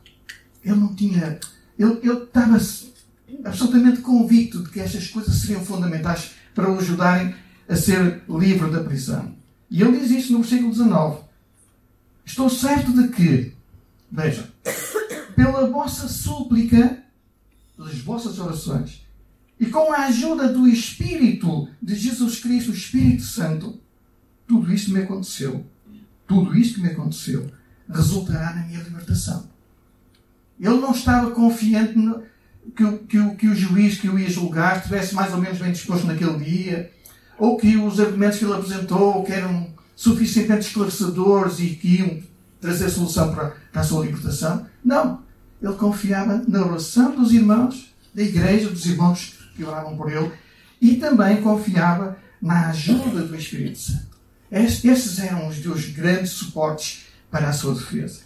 Ele 0.63 0.75
não 0.75 0.95
tinha. 0.95 1.39
Ele, 1.77 1.99
ele 2.03 2.23
estava 2.23 2.57
absolutamente 3.43 4.01
convicto 4.01 4.63
de 4.63 4.69
que 4.69 4.79
estas 4.79 5.07
coisas 5.07 5.35
seriam 5.35 5.65
fundamentais 5.65 6.31
para 6.53 6.71
o 6.71 6.77
ajudarem 6.77 7.35
a 7.67 7.75
ser 7.75 8.23
livre 8.29 8.69
da 8.69 8.83
prisão. 8.83 9.35
E 9.69 9.81
ele 9.81 9.99
diz 9.99 10.11
isto 10.11 10.33
no 10.33 10.39
versículo 10.39 10.71
19. 10.71 11.23
Estou 12.25 12.49
certo 12.49 12.93
de 12.93 13.09
que, 13.09 13.53
vejam, 14.11 14.45
pela 15.35 15.69
vossa 15.69 16.07
súplica, 16.07 17.03
pelas 17.75 17.97
vossas 17.99 18.39
orações, 18.39 19.05
e 19.59 19.67
com 19.67 19.91
a 19.93 20.05
ajuda 20.05 20.51
do 20.51 20.67
Espírito 20.67 21.67
de 21.81 21.95
Jesus 21.95 22.39
Cristo, 22.39 22.71
o 22.71 22.75
Espírito 22.75 23.23
Santo, 23.23 23.79
tudo 24.47 24.73
isto 24.73 24.91
me 24.91 25.01
aconteceu. 25.01 25.65
Tudo 26.27 26.57
isto 26.57 26.75
que 26.75 26.81
me 26.81 26.89
aconteceu 26.89 27.49
resultará 27.89 28.53
na 28.55 28.65
minha 28.65 28.81
libertação. 28.81 29.47
Ele 30.59 30.79
não 30.79 30.91
estava 30.91 31.31
confiante 31.31 31.97
no, 31.97 32.23
que, 32.75 32.91
que, 33.07 33.35
que 33.35 33.47
o 33.47 33.55
juiz 33.55 33.99
que 33.99 34.09
o 34.09 34.17
ia 34.17 34.29
julgar 34.29 34.77
estivesse 34.77 35.13
mais 35.13 35.33
ou 35.33 35.39
menos 35.39 35.59
bem 35.59 35.71
disposto 35.71 36.07
naquele 36.07 36.37
dia, 36.43 36.91
ou 37.37 37.57
que 37.57 37.75
os 37.77 37.99
argumentos 37.99 38.39
que 38.39 38.45
ele 38.45 38.53
apresentou 38.53 39.23
que 39.23 39.33
eram 39.33 39.73
suficientemente 39.95 40.67
esclarecedores 40.67 41.59
e 41.59 41.75
que 41.75 41.95
iam 41.97 42.23
trazer 42.63 42.89
solução 42.89 43.35
para, 43.35 43.57
para 43.73 43.81
a 43.81 43.83
sua 43.83 44.05
libertação. 44.05 44.65
Não. 44.83 45.21
Ele 45.61 45.73
confiava 45.73 46.41
na 46.47 46.65
oração 46.65 47.13
dos 47.13 47.33
irmãos, 47.33 47.93
da 48.13 48.23
igreja, 48.23 48.69
dos 48.69 48.85
irmãos 48.85 49.37
que 49.53 49.65
oravam 49.65 49.97
por 49.97 50.09
ele, 50.09 50.31
e 50.81 50.95
também 50.95 51.41
confiava 51.41 52.17
na 52.41 52.69
ajuda 52.69 53.23
do 53.23 53.35
Espírito 53.35 53.79
Santo. 53.79 54.13
Estes 54.49 55.19
eram 55.19 55.47
os 55.47 55.59
dois 55.59 55.89
grandes 55.89 56.31
suportes 56.31 57.05
para 57.29 57.49
a 57.49 57.53
sua 57.53 57.73
defesa. 57.73 58.21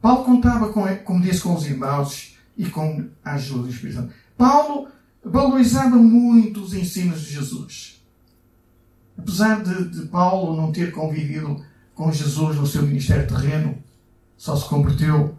Paulo 0.00 0.24
contava, 0.24 0.72
com, 0.72 0.84
como 1.04 1.22
disse, 1.22 1.40
com 1.40 1.54
os 1.54 1.66
irmãos 1.66 2.36
e 2.56 2.66
com 2.66 3.08
a 3.24 3.34
ajuda 3.34 3.64
do 3.64 3.70
Espírito 3.70 4.00
Santo. 4.00 4.14
Paulo 4.36 4.88
valorizava 5.24 5.96
muito 5.96 6.62
os 6.62 6.74
ensinos 6.74 7.20
de 7.22 7.34
Jesus. 7.34 8.02
Apesar 9.16 9.62
de, 9.62 9.88
de 9.88 10.06
Paulo 10.08 10.56
não 10.56 10.72
ter 10.72 10.90
convivido 10.90 11.62
com 12.00 12.10
Jesus 12.10 12.56
no 12.56 12.66
seu 12.66 12.80
ministério 12.80 13.28
terreno, 13.28 13.76
só 14.34 14.56
se 14.56 14.66
converteu 14.66 15.36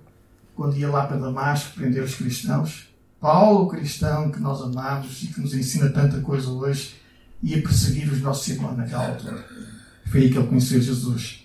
quando 0.56 0.78
ia 0.78 0.92
lá 0.92 1.08
para 1.08 1.18
Damasco 1.18 1.74
prender 1.74 2.04
os 2.04 2.14
cristãos. 2.14 2.88
Paulo, 3.20 3.68
cristão 3.68 4.30
que 4.30 4.40
nós 4.40 4.62
amamos 4.62 5.24
e 5.24 5.28
que 5.28 5.42
nos 5.42 5.56
ensina 5.56 5.90
tanta 5.90 6.22
coisa 6.22 6.52
hoje, 6.52 6.98
ia 7.42 7.60
perseguir 7.64 8.14
os 8.14 8.22
nossos 8.22 8.48
irmãos 8.48 8.78
naquela 8.78 9.08
altura. 9.08 9.44
Foi 10.06 10.22
aí 10.22 10.30
que 10.30 10.38
ele 10.38 10.46
conheceu 10.46 10.80
Jesus. 10.80 11.44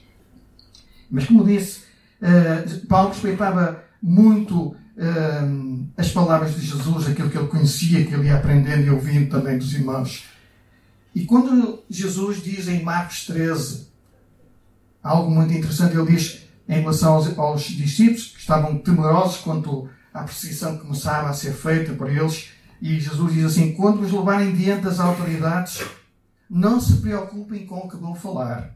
Mas, 1.11 1.25
como 1.25 1.45
disse, 1.45 1.85
uh, 2.21 2.87
Paulo 2.87 3.09
respeitava 3.09 3.83
muito 4.03 4.67
uh, 4.67 5.89
as 5.97 6.11
palavras 6.11 6.55
de 6.55 6.61
Jesus, 6.61 7.09
aquilo 7.09 7.31
que 7.31 7.39
ele 7.39 7.49
conhecia, 7.49 8.05
que 8.05 8.13
ele 8.13 8.27
ia 8.27 8.37
aprendendo 8.37 8.87
e 8.87 8.91
ouvindo 8.91 9.31
também 9.31 9.57
dos 9.57 9.73
irmãos. 9.73 10.25
E 11.15 11.25
quando 11.25 11.83
Jesus 11.89 12.43
diz 12.43 12.69
em 12.69 12.83
Marcos 12.83 13.25
13 13.25 13.86
algo 15.07 15.31
muito 15.31 15.53
interessante, 15.53 15.97
ele 15.97 16.17
diz 16.17 16.43
em 16.69 16.81
relação 16.81 17.15
aos, 17.15 17.39
aos 17.39 17.63
discípulos 17.63 18.27
que 18.27 18.41
estavam 18.41 18.79
temerosos 18.79 19.39
quanto 19.39 19.89
à 20.13 20.25
perseguição 20.25 20.77
que 20.77 20.83
começava 20.83 21.29
a 21.29 21.33
ser 21.33 21.53
feita 21.53 21.93
por 21.93 22.11
eles, 22.11 22.51
e 22.83 22.99
Jesus 22.99 23.33
diz 23.33 23.45
assim: 23.45 23.73
quando 23.73 24.01
os 24.01 24.13
levarem 24.13 24.55
diante 24.55 24.83
das 24.83 24.99
autoridades, 24.99 25.83
não 26.51 26.81
se 26.81 26.97
preocupem 26.97 27.65
com 27.67 27.79
o 27.79 27.89
que 27.89 27.97
vão 27.97 28.15
falar, 28.15 28.75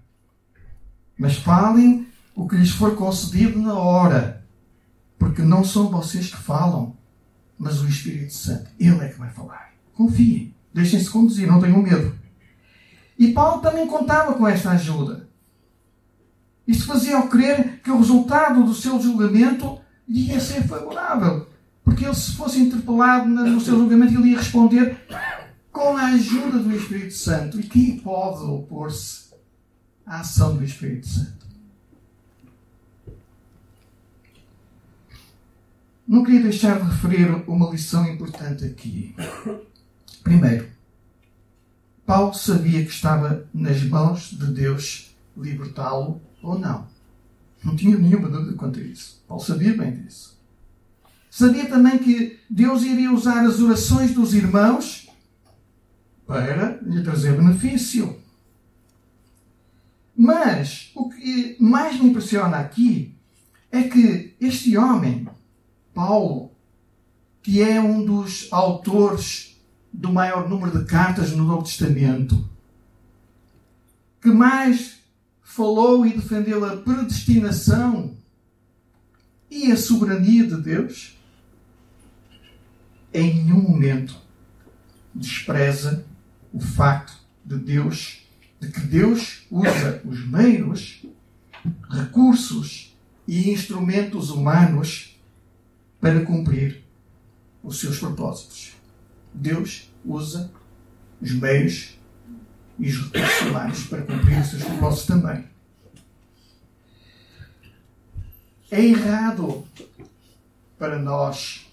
mas 1.18 1.37
falem 1.37 2.06
o 2.34 2.49
que 2.49 2.56
lhes 2.56 2.70
for 2.70 2.94
concedido 2.94 3.60
na 3.60 3.75
hora, 3.75 4.44
porque 5.18 5.42
não 5.42 5.64
são 5.64 5.90
vocês 5.90 6.30
que 6.30 6.37
falam, 6.37 6.96
mas 7.58 7.82
o 7.82 7.88
Espírito 7.88 8.32
Santo. 8.32 8.70
Ele 8.78 9.04
é 9.04 9.08
que 9.08 9.18
vai 9.18 9.30
falar. 9.30 9.72
Confiem, 9.94 10.54
deixem-se 10.72 11.10
conduzir, 11.10 11.46
não 11.46 11.60
tenham 11.60 11.82
medo. 11.82 12.14
E 13.18 13.32
Paulo 13.32 13.60
também 13.60 13.87
contava 13.87 14.32
com 14.34 14.49
esta 14.49 14.70
ajuda. 14.70 15.29
Isto 16.71 16.87
fazia-o 16.87 17.27
crer 17.27 17.81
que 17.83 17.91
o 17.91 17.99
resultado 17.99 18.62
do 18.62 18.73
seu 18.73 19.03
julgamento 19.03 19.81
ia 20.07 20.39
ser 20.39 20.62
favorável. 20.69 21.49
Porque 21.83 22.05
ele, 22.05 22.15
se 22.15 22.37
fosse 22.37 22.61
interpelado 22.61 23.29
no 23.29 23.61
seu 23.61 23.77
julgamento, 23.77 24.15
ele 24.15 24.31
ia 24.31 24.39
responder 24.39 24.97
com 25.73 25.97
a 25.97 26.07
ajuda 26.11 26.61
do 26.61 26.73
Espírito 26.73 27.15
Santo. 27.15 27.59
E 27.59 27.65
quem 27.65 27.99
pode 27.99 28.45
opor-se 28.45 29.35
à 30.07 30.21
ação 30.21 30.57
do 30.57 30.62
Espírito 30.62 31.09
Santo? 31.09 31.45
Não 36.07 36.23
queria 36.23 36.43
deixar 36.43 36.79
de 36.79 36.89
referir 36.89 37.43
uma 37.49 37.69
lição 37.69 38.07
importante 38.07 38.65
aqui. 38.65 39.17
Primeiro, 40.23 40.69
Paulo 42.07 42.33
sabia 42.33 42.85
que 42.85 42.93
estava 42.93 43.45
nas 43.53 43.83
mãos 43.83 44.31
de 44.31 44.47
Deus 44.47 45.17
libertá-lo 45.37 46.29
ou 46.42 46.59
não. 46.59 46.87
Não 47.62 47.76
tinha 47.76 47.97
nenhuma 47.97 48.28
dúvida 48.28 48.56
quanto 48.56 48.78
a 48.78 48.82
isso. 48.82 49.23
Paulo 49.28 49.42
sabia 49.42 49.76
bem 49.76 49.92
disso. 49.92 50.38
Sabia 51.30 51.68
também 51.68 51.99
que 51.99 52.38
Deus 52.49 52.82
iria 52.82 53.12
usar 53.12 53.44
as 53.44 53.61
orações 53.61 54.12
dos 54.12 54.35
irmãos 54.35 55.09
para 56.26 56.80
lhe 56.82 57.02
trazer 57.02 57.37
benefício. 57.37 58.18
Mas 60.16 60.90
o 60.94 61.09
que 61.09 61.56
mais 61.61 62.00
me 62.00 62.11
impressiona 62.11 62.59
aqui 62.59 63.14
é 63.70 63.82
que 63.85 64.35
este 64.40 64.76
homem, 64.76 65.28
Paulo, 65.94 66.50
que 67.42 67.62
é 67.62 67.80
um 67.80 68.04
dos 68.04 68.49
autores 68.50 69.61
do 69.92 70.12
maior 70.12 70.49
número 70.49 70.78
de 70.78 70.85
cartas 70.85 71.32
no 71.32 71.44
Novo 71.44 71.64
Testamento, 71.64 72.49
que 74.20 74.28
mais 74.28 75.00
falou 75.50 76.07
e 76.07 76.14
defendeu 76.14 76.64
a 76.64 76.76
predestinação 76.76 78.16
e 79.50 79.73
a 79.73 79.76
soberania 79.76 80.47
de 80.47 80.57
Deus, 80.57 81.19
em 83.12 83.35
nenhum 83.35 83.61
momento 83.61 84.16
despreza 85.12 86.07
o 86.52 86.61
facto 86.61 87.19
de 87.45 87.57
Deus, 87.57 88.23
de 88.61 88.71
que 88.71 88.80
Deus 88.80 89.45
usa 89.50 90.00
os 90.04 90.25
meios, 90.25 91.04
recursos 91.90 92.97
e 93.26 93.50
instrumentos 93.50 94.30
humanos 94.30 95.21
para 96.00 96.25
cumprir 96.25 96.85
os 97.61 97.80
seus 97.80 97.99
propósitos. 97.99 98.76
Deus 99.35 99.90
usa 100.04 100.52
os 101.21 101.33
meios 101.33 101.99
e 102.80 102.90
recursos 102.90 103.46
humanos 103.46 103.84
para 103.84 104.02
cumprir 104.02 104.40
os 104.40 104.46
seus 104.49 104.64
propósitos 104.64 105.06
também. 105.06 105.44
É 108.70 108.82
errado 108.82 109.64
para 110.78 110.99
nós 110.99 111.66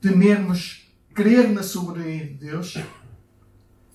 temermos 0.00 0.86
crer 1.12 1.48
na 1.50 1.62
soberania 1.62 2.26
de 2.26 2.34
Deus, 2.34 2.78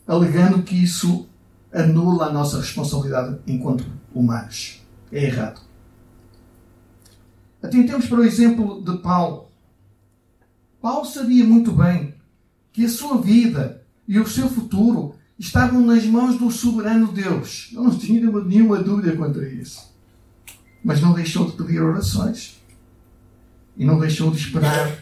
alegando 0.05 0.63
que 0.63 0.75
isso 0.75 1.29
anula 1.71 2.25
a 2.27 2.33
nossa 2.33 2.57
responsabilidade 2.57 3.39
enquanto 3.47 3.85
humanos. 4.13 4.81
É 5.11 5.23
errado. 5.23 5.61
Atentemos 7.61 8.07
para 8.07 8.19
o 8.19 8.25
exemplo 8.25 8.83
de 8.83 8.97
Paulo. 8.97 9.47
Paulo 10.81 11.05
sabia 11.05 11.45
muito 11.45 11.71
bem 11.71 12.13
que 12.73 12.83
a 12.83 12.89
sua 12.89 13.21
vida 13.21 13.81
e 14.05 14.19
o 14.19 14.27
seu 14.27 14.49
futuro 14.49 15.15
estavam 15.37 15.81
nas 15.81 16.05
mãos 16.05 16.37
do 16.37 16.51
soberano 16.51 17.11
Deus. 17.11 17.69
Eu 17.73 17.83
não 17.83 17.97
tinha 17.97 18.21
nenhuma 18.21 18.81
dúvida 18.81 19.15
quanto 19.15 19.39
a 19.39 19.47
isso. 19.47 19.91
Mas 20.83 21.01
não 21.01 21.13
deixou 21.13 21.49
de 21.49 21.57
pedir 21.57 21.81
orações. 21.81 22.61
E 23.75 23.85
não 23.85 23.99
deixou 23.99 24.31
de 24.31 24.37
esperar 24.37 25.01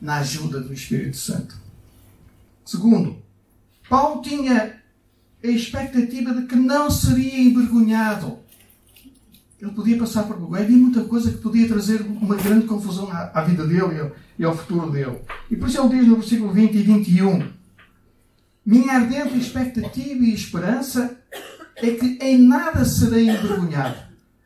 na 0.00 0.16
ajuda 0.16 0.60
do 0.60 0.72
Espírito 0.72 1.16
Santo. 1.16 1.56
Segundo, 2.64 3.16
Paulo 3.88 4.22
tinha 4.22 4.80
a 5.42 5.46
expectativa 5.46 6.34
de 6.34 6.46
que 6.46 6.56
não 6.56 6.90
seria 6.90 7.38
envergonhado. 7.38 8.38
Ele 9.60 9.70
podia 9.70 9.98
passar 9.98 10.24
por 10.24 10.36
vergonha. 10.36 10.62
Havia 10.62 10.76
muita 10.76 11.04
coisa 11.04 11.30
que 11.30 11.38
podia 11.38 11.68
trazer 11.68 12.02
uma 12.02 12.36
grande 12.36 12.66
confusão 12.66 13.08
à, 13.10 13.40
vida 13.42 13.66
dele 13.66 14.12
e 14.38 14.44
ao 14.44 14.56
futuro 14.56 14.90
dele. 14.90 15.18
E 15.50 15.56
por 15.56 15.68
isso 15.68 15.80
ele 15.80 15.98
diz 15.98 16.08
no 16.08 16.16
versículo 16.16 16.52
20 16.52 16.74
e 16.74 16.82
21: 16.82 17.55
Minha 18.66 18.94
ardente 18.94 19.38
expectativa 19.38 20.24
e 20.24 20.34
esperança 20.34 21.16
é 21.76 21.92
que 21.92 22.18
em 22.20 22.36
nada 22.36 22.84
serei 22.84 23.30
envergonhado, 23.30 23.96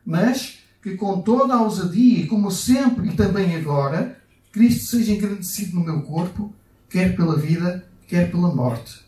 mas 0.05 0.59
que 0.79 0.95
com 0.95 1.23
toda 1.23 1.55
a 1.55 1.61
ousadia, 1.63 2.27
como 2.27 2.51
sempre 2.51 3.09
e 3.09 3.15
também 3.15 3.55
agora, 3.55 4.21
Cristo 4.51 4.91
seja 4.91 5.13
engrandecido 5.13 5.75
no 5.75 5.83
meu 5.83 6.03
corpo, 6.03 6.53
quer 6.87 7.15
pela 7.15 7.35
vida, 7.35 7.83
quer 8.07 8.29
pela 8.29 8.53
morte. 8.53 9.01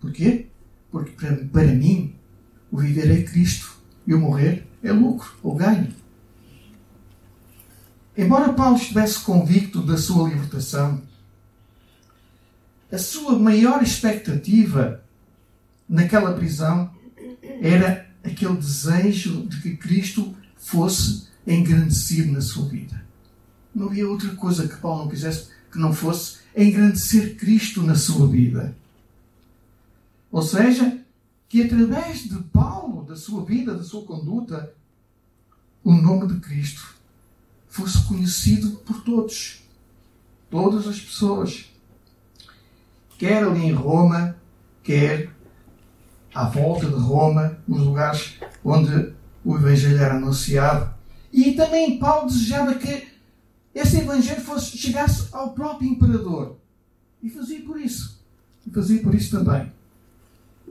Porquê? 0.00 0.46
Porque 0.92 1.10
para, 1.10 1.34
para 1.46 1.74
mim, 1.74 2.14
o 2.70 2.78
viver 2.78 3.10
é 3.10 3.24
Cristo 3.24 3.76
e 4.06 4.14
o 4.14 4.20
morrer 4.20 4.64
é 4.80 4.92
lucro 4.92 5.28
ou 5.42 5.56
ganho. 5.56 5.88
Embora 8.16 8.52
Paulo 8.52 8.76
estivesse 8.76 9.18
convicto 9.20 9.82
da 9.82 9.98
sua 9.98 10.28
libertação, 10.28 11.02
a 12.90 12.98
sua 12.98 13.38
maior 13.38 13.82
expectativa 13.82 15.02
naquela 15.88 16.32
prisão 16.34 16.90
era 17.60 18.06
aquele 18.22 18.56
desejo 18.56 19.46
de 19.46 19.60
que 19.60 19.76
Cristo 19.76 20.34
fosse 20.56 21.28
engrandecido 21.46 22.32
na 22.32 22.40
sua 22.40 22.68
vida. 22.68 23.04
Não 23.74 23.86
havia 23.86 24.08
outra 24.08 24.34
coisa 24.34 24.66
que 24.66 24.76
Paulo 24.76 25.04
não 25.04 25.10
quisesse 25.10 25.48
que 25.70 25.78
não 25.78 25.92
fosse 25.92 26.38
engrandecer 26.56 27.36
Cristo 27.36 27.82
na 27.82 27.94
sua 27.94 28.26
vida. 28.26 28.76
Ou 30.30 30.42
seja, 30.42 30.98
que 31.48 31.62
através 31.62 32.24
de 32.24 32.38
Paulo, 32.44 33.04
da 33.04 33.16
sua 33.16 33.44
vida, 33.44 33.74
da 33.74 33.84
sua 33.84 34.02
conduta, 34.04 34.72
o 35.84 35.92
nome 35.92 36.26
de 36.26 36.40
Cristo 36.40 36.96
fosse 37.68 38.02
conhecido 38.04 38.70
por 38.78 39.02
todos. 39.02 39.62
Todas 40.50 40.86
as 40.86 40.98
pessoas. 40.98 41.66
Quer 43.18 43.42
ali 43.42 43.64
em 43.64 43.72
Roma, 43.72 44.36
quer 44.82 45.30
à 46.34 46.44
volta 46.44 46.86
de 46.86 46.94
Roma, 46.94 47.58
nos 47.66 47.80
lugares 47.80 48.34
onde 48.62 49.14
o 49.44 49.56
Evangelho 49.56 49.98
era 49.98 50.16
anunciado. 50.16 50.94
E 51.32 51.52
também 51.52 51.98
Paulo 51.98 52.28
desejava 52.28 52.74
que 52.74 53.08
esse 53.74 53.98
Evangelho 53.98 54.40
fosse, 54.40 54.76
chegasse 54.76 55.28
ao 55.32 55.52
próprio 55.52 55.88
imperador. 55.88 56.56
E 57.22 57.30
fazia 57.30 57.60
por 57.62 57.80
isso. 57.80 58.20
E 58.66 58.70
fazia 58.70 59.00
por 59.02 59.14
isso 59.14 59.38
também. 59.38 59.72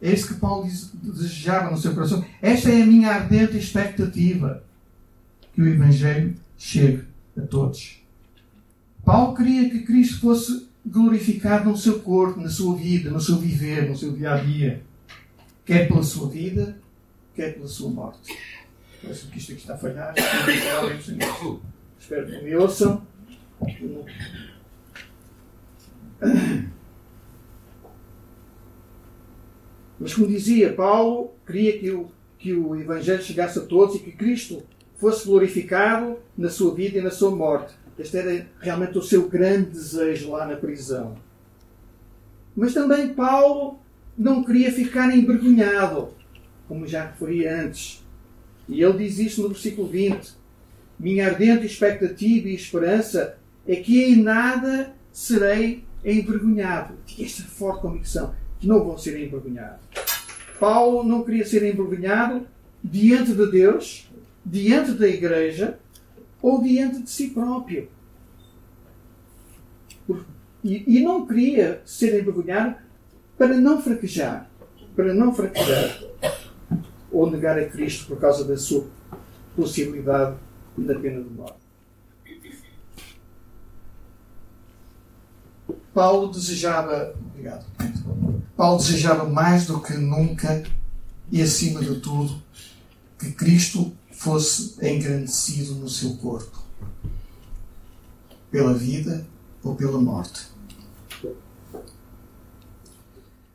É 0.02 0.12
isso 0.12 0.28
que 0.28 0.40
Paulo 0.40 0.68
desejava 1.02 1.72
no 1.72 1.78
seu 1.78 1.94
coração. 1.94 2.24
Esta 2.42 2.70
é 2.70 2.82
a 2.82 2.86
minha 2.86 3.12
ardente 3.12 3.58
expectativa. 3.58 4.64
Que 5.54 5.62
o 5.62 5.68
Evangelho 5.68 6.36
chegue 6.58 7.04
a 7.38 7.42
todos. 7.42 8.02
Paulo 9.04 9.36
queria 9.36 9.70
que 9.70 9.84
Cristo 9.84 10.20
fosse 10.20 10.68
glorificado 10.86 11.70
no 11.70 11.78
seu 11.78 12.00
corpo, 12.00 12.40
na 12.40 12.50
sua 12.50 12.76
vida, 12.76 13.10
no 13.10 13.20
seu 13.20 13.38
viver, 13.38 13.90
no 13.90 13.98
seu 13.98 14.14
dia 14.14 14.34
a 14.34 14.38
dia. 14.38 14.84
Quer 15.66 15.88
pela 15.88 16.04
sua 16.04 16.30
vida, 16.30 16.80
quer 17.34 17.56
pela 17.56 17.68
sua 17.68 17.90
morte. 17.90 18.38
Parece 19.02 19.28
que 19.28 19.38
isto 19.40 19.52
aqui 19.54 19.62
está 19.62 19.74
a 19.74 19.78
falhar. 19.78 20.14
Espero 22.00 22.28
que 22.28 22.44
me 22.44 22.56
ouçam. 22.56 23.02
Mas 30.00 30.14
como 30.14 30.28
dizia 30.28 30.74
Paulo, 30.74 31.34
queria 31.46 31.80
que 31.80 31.90
o, 31.90 32.12
que 32.38 32.54
o 32.54 32.76
Evangelho 32.76 33.24
chegasse 33.24 33.58
a 33.58 33.64
todos 33.64 33.96
e 33.96 34.00
que 34.00 34.12
Cristo 34.12 34.64
fosse 34.98 35.26
glorificado 35.26 36.20
na 36.38 36.50
sua 36.50 36.74
vida 36.76 37.00
e 37.00 37.02
na 37.02 37.12
sua 37.12 37.32
morte. 37.32 37.74
Este 37.98 38.18
era 38.18 38.48
realmente 38.60 38.98
o 38.98 39.02
seu 39.02 39.30
grande 39.30 39.72
desejo 39.72 40.32
lá 40.32 40.46
na 40.46 40.56
prisão. 40.56 41.16
Mas 42.56 42.74
também 42.74 43.14
Paulo 43.14 43.80
não 44.18 44.44
queria 44.44 44.72
ficar 44.72 45.16
envergonhado, 45.16 46.10
como 46.68 46.88
já 46.88 47.06
referi 47.06 47.48
antes. 47.48 48.04
E 48.68 48.82
ele 48.82 48.98
diz 48.98 49.20
isto 49.20 49.44
no 49.44 49.50
versículo 49.50 49.88
20: 49.88 50.34
Minha 51.00 51.28
ardente 51.28 51.66
expectativa 51.66 52.48
e 52.50 52.56
esperança 52.56 53.38
é 53.68 53.76
que 53.78 54.04
em 54.04 54.22
nada 54.22 54.94
serei 55.12 55.84
envergonhado. 56.04 56.96
Tinha 57.06 57.26
esta 57.26 57.44
forte 57.44 57.82
convicção 57.82 58.34
que 58.60 58.68
não 58.68 58.84
vão 58.84 58.98
ser 58.98 59.22
envergonhados. 59.22 59.80
Paulo 60.60 61.04
não 61.04 61.24
queria 61.24 61.46
ser 61.46 61.64
envergonhado 61.64 62.48
diante 62.84 63.34
de 63.34 63.52
Deus, 63.52 64.10
diante 64.46 64.92
da 64.92 65.08
igreja 65.08 65.80
ou 66.46 66.62
diante 66.62 67.02
de 67.02 67.10
si 67.10 67.32
próprio. 67.32 67.90
E, 70.64 71.00
e 71.00 71.04
não 71.04 71.26
queria 71.26 71.82
ser 71.88 72.22
envergonhado 72.22 72.76
para 73.36 73.58
não 73.58 73.82
fraquejar, 73.82 74.48
para 74.96 75.12
não 75.12 75.34
fraquejar 75.34 76.04
ou 77.12 77.32
negar 77.32 77.58
a 77.58 77.68
Cristo 77.68 78.06
por 78.06 78.20
causa 78.20 78.46
da 78.46 78.56
sua 78.58 78.86
possibilidade 79.56 80.38
da 80.78 80.94
pena 81.00 81.24
de 81.24 81.30
morte. 81.32 81.58
Paulo 85.96 86.28
desejava, 86.28 87.16
obrigado. 87.32 87.66
Paulo 88.56 88.78
desejava 88.78 89.28
mais 89.28 89.66
do 89.66 89.82
que 89.82 89.94
nunca 89.94 90.64
e 91.32 91.42
acima 91.42 91.80
de 91.82 92.00
tudo 92.00 92.40
que 93.18 93.32
Cristo 93.32 93.92
fosse 94.16 94.76
engrandecido 94.82 95.76
no 95.76 95.90
seu 95.90 96.16
corpo, 96.18 96.64
pela 98.50 98.74
vida 98.74 99.28
ou 99.64 99.76
pela 99.76 100.00
morte. 100.00 100.48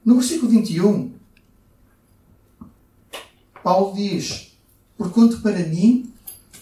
No 0.05 0.17
versículo 0.17 0.51
21, 0.51 1.13
Paulo 3.63 3.95
diz: 3.95 4.57
Porquanto 4.97 5.41
para 5.41 5.61
mim 5.67 6.13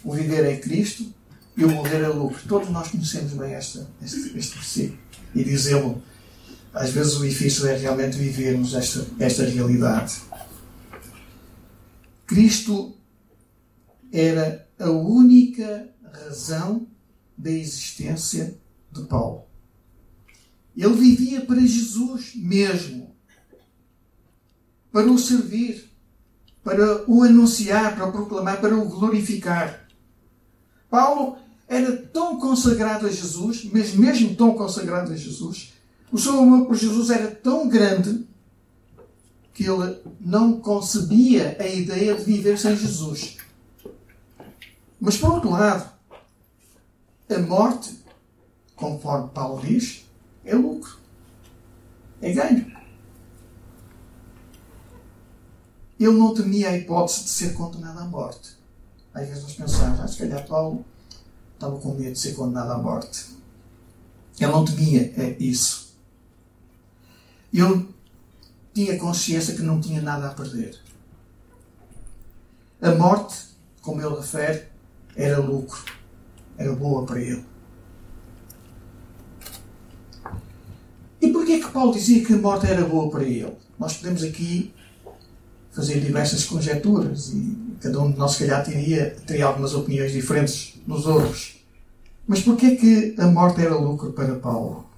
o 0.04 0.12
viver 0.12 0.44
é 0.44 0.56
Cristo 0.56 1.12
e 1.56 1.64
o 1.64 1.70
morrer 1.70 2.02
é 2.02 2.08
lucro. 2.08 2.40
Todos 2.48 2.70
nós 2.70 2.88
conhecemos 2.88 3.32
bem 3.32 3.52
esta, 3.52 3.88
este, 4.02 4.38
este 4.38 4.54
versículo. 4.54 4.98
E 5.34 5.44
dizê-lo, 5.44 6.02
às 6.72 6.90
vezes 6.90 7.16
o 7.16 7.26
difícil 7.26 7.66
é 7.66 7.76
realmente 7.76 8.16
vivermos 8.16 8.74
esta, 8.74 9.06
esta 9.18 9.44
realidade. 9.44 10.20
Cristo 12.26 12.97
era 14.12 14.68
a 14.78 14.90
única 14.90 15.88
razão 16.12 16.86
da 17.36 17.50
existência 17.50 18.58
de 18.90 19.02
Paulo. 19.04 19.44
Ele 20.76 20.94
vivia 20.94 21.40
para 21.40 21.60
Jesus 21.60 22.34
mesmo, 22.34 23.14
para 24.92 25.10
o 25.10 25.18
servir 25.18 25.88
para 26.68 27.10
o 27.10 27.22
anunciar, 27.22 27.96
para 27.96 28.06
o 28.06 28.12
proclamar, 28.12 28.60
para 28.60 28.76
o 28.76 28.84
glorificar. 28.84 29.88
Paulo 30.90 31.38
era 31.66 31.96
tão 31.96 32.38
consagrado 32.38 33.06
a 33.06 33.10
Jesus, 33.10 33.66
mas 33.72 33.94
mesmo 33.94 34.36
tão 34.36 34.52
consagrado 34.54 35.10
a 35.10 35.16
Jesus, 35.16 35.72
O 36.10 36.18
seu 36.18 36.38
amor 36.38 36.66
por 36.66 36.74
Jesus 36.74 37.10
era 37.10 37.30
tão 37.30 37.68
grande 37.68 38.26
que 39.54 39.64
ele 39.64 39.96
não 40.20 40.60
concebia 40.60 41.56
a 41.58 41.66
ideia 41.66 42.14
de 42.14 42.24
viver 42.24 42.58
sem 42.58 42.76
Jesus. 42.76 43.38
Mas, 45.00 45.16
por 45.16 45.30
outro 45.34 45.50
lado, 45.50 45.90
a 47.30 47.38
morte, 47.38 47.98
conforme 48.74 49.30
Paulo 49.30 49.61
diz, 49.61 50.04
é 50.44 50.54
lucro. 50.54 50.98
É 52.20 52.32
ganho. 52.32 52.78
Ele 55.98 56.12
não 56.12 56.32
temia 56.32 56.70
a 56.70 56.76
hipótese 56.76 57.24
de 57.24 57.30
ser 57.30 57.54
condenado 57.54 57.98
à 57.98 58.04
morte. 58.04 58.56
Às 59.12 59.28
vezes 59.28 59.42
nós 59.42 59.54
pensamos, 59.54 60.00
ah, 60.00 60.06
se 60.06 60.18
calhar 60.18 60.46
Paulo 60.46 60.84
estava 61.54 61.78
com 61.78 61.94
medo 61.94 62.12
de 62.12 62.18
ser 62.18 62.34
condenado 62.34 62.72
à 62.72 62.78
morte. 62.78 63.37
Ele 64.38 64.52
não 64.52 64.64
temia 64.64 65.12
isso. 65.40 65.96
Ele 67.52 67.88
tinha 68.72 68.98
consciência 68.98 69.56
que 69.56 69.62
não 69.62 69.80
tinha 69.80 70.00
nada 70.00 70.28
a 70.28 70.34
perder. 70.34 70.78
A 72.80 72.92
morte, 72.92 73.37
como 73.82 74.00
ele 74.00 74.14
refere, 74.14 74.67
era 75.18 75.40
lucro. 75.40 75.85
Era 76.57 76.72
boa 76.72 77.04
para 77.04 77.20
ele. 77.20 77.44
E 81.20 81.33
porquê 81.33 81.59
que 81.59 81.70
Paulo 81.70 81.92
dizia 81.92 82.24
que 82.24 82.33
a 82.33 82.37
morte 82.38 82.66
era 82.66 82.85
boa 82.85 83.11
para 83.11 83.24
ele? 83.24 83.52
Nós 83.78 83.96
podemos 83.96 84.22
aqui 84.22 84.72
fazer 85.72 86.00
diversas 86.00 86.44
conjecturas 86.44 87.33
e 87.35 87.57
cada 87.81 88.00
um 88.00 88.11
de 88.11 88.18
nós, 88.18 88.33
se 88.33 88.38
calhar, 88.40 88.64
teria, 88.64 89.11
teria 89.26 89.46
algumas 89.46 89.74
opiniões 89.74 90.12
diferentes 90.12 90.74
nos 90.87 91.07
outros. 91.07 91.57
Mas 92.26 92.40
porquê 92.40 92.76
que 92.76 93.14
a 93.18 93.26
morte 93.26 93.61
era 93.61 93.76
lucro 93.76 94.12
para 94.12 94.37
Paulo? 94.37 94.88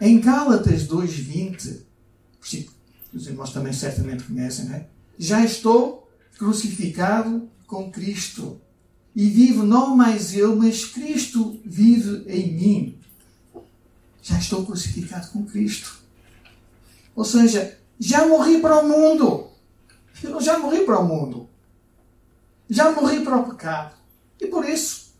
Em 0.00 0.20
Gálatas 0.20 0.86
2.20, 0.86 1.80
versículo 2.40 2.76
que 3.10 3.16
os 3.16 3.26
irmãos 3.26 3.52
também 3.52 3.72
certamente 3.72 4.24
conhecem, 4.24 4.66
não 4.66 4.74
é? 4.74 4.86
Já 5.18 5.44
estou 5.44 6.10
crucificado 6.38 7.48
com 7.68 7.92
Cristo 7.92 8.60
e 9.14 9.28
vivo 9.28 9.62
não 9.62 9.94
mais 9.94 10.34
eu, 10.34 10.56
mas 10.56 10.86
Cristo 10.86 11.60
vive 11.64 12.24
em 12.26 12.52
mim. 12.52 12.98
Já 14.22 14.38
estou 14.38 14.64
crucificado 14.66 15.30
com 15.30 15.44
Cristo. 15.44 15.98
Ou 17.14 17.24
seja, 17.24 17.78
já 18.00 18.26
morri 18.26 18.60
para 18.60 18.80
o 18.80 18.88
mundo. 18.88 19.48
Eu 20.22 20.40
já 20.40 20.58
morri 20.58 20.84
para 20.84 20.98
o 20.98 21.06
mundo. 21.06 21.48
Já 22.68 22.90
morri 22.90 23.22
para 23.22 23.36
o 23.36 23.50
pecado. 23.50 23.96
E 24.40 24.46
por 24.46 24.68
isso, 24.68 25.12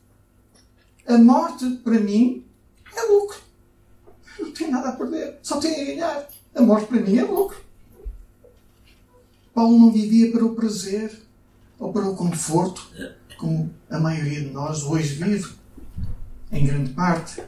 a 1.06 1.18
morte 1.18 1.68
para 1.84 2.00
mim 2.00 2.44
é 2.94 3.02
lucro. 3.02 3.38
Não 4.38 4.52
tenho 4.52 4.70
nada 4.70 4.90
a 4.90 4.92
perder, 4.92 5.38
só 5.42 5.58
tenho 5.58 5.82
a 5.82 5.84
ganhar. 5.84 6.28
A 6.54 6.62
morte 6.62 6.87
para 6.87 7.00
mim 7.00 7.18
é 7.18 7.24
lucro. 7.24 7.58
Paulo 9.52 9.78
não 9.78 9.90
vivia 9.90 10.30
para 10.30 10.44
o 10.44 10.54
prazer 10.54 11.28
ou 11.79 11.93
para 11.93 12.09
o 12.09 12.17
conforto, 12.17 12.91
como 13.38 13.73
a 13.88 13.99
maioria 13.99 14.41
de 14.41 14.51
nós 14.51 14.83
hoje 14.83 15.14
vive, 15.14 15.53
em 16.51 16.67
grande 16.67 16.93
parte. 16.93 17.43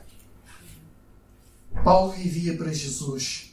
Paulo 1.82 2.12
vivia 2.12 2.56
para 2.56 2.72
Jesus 2.72 3.50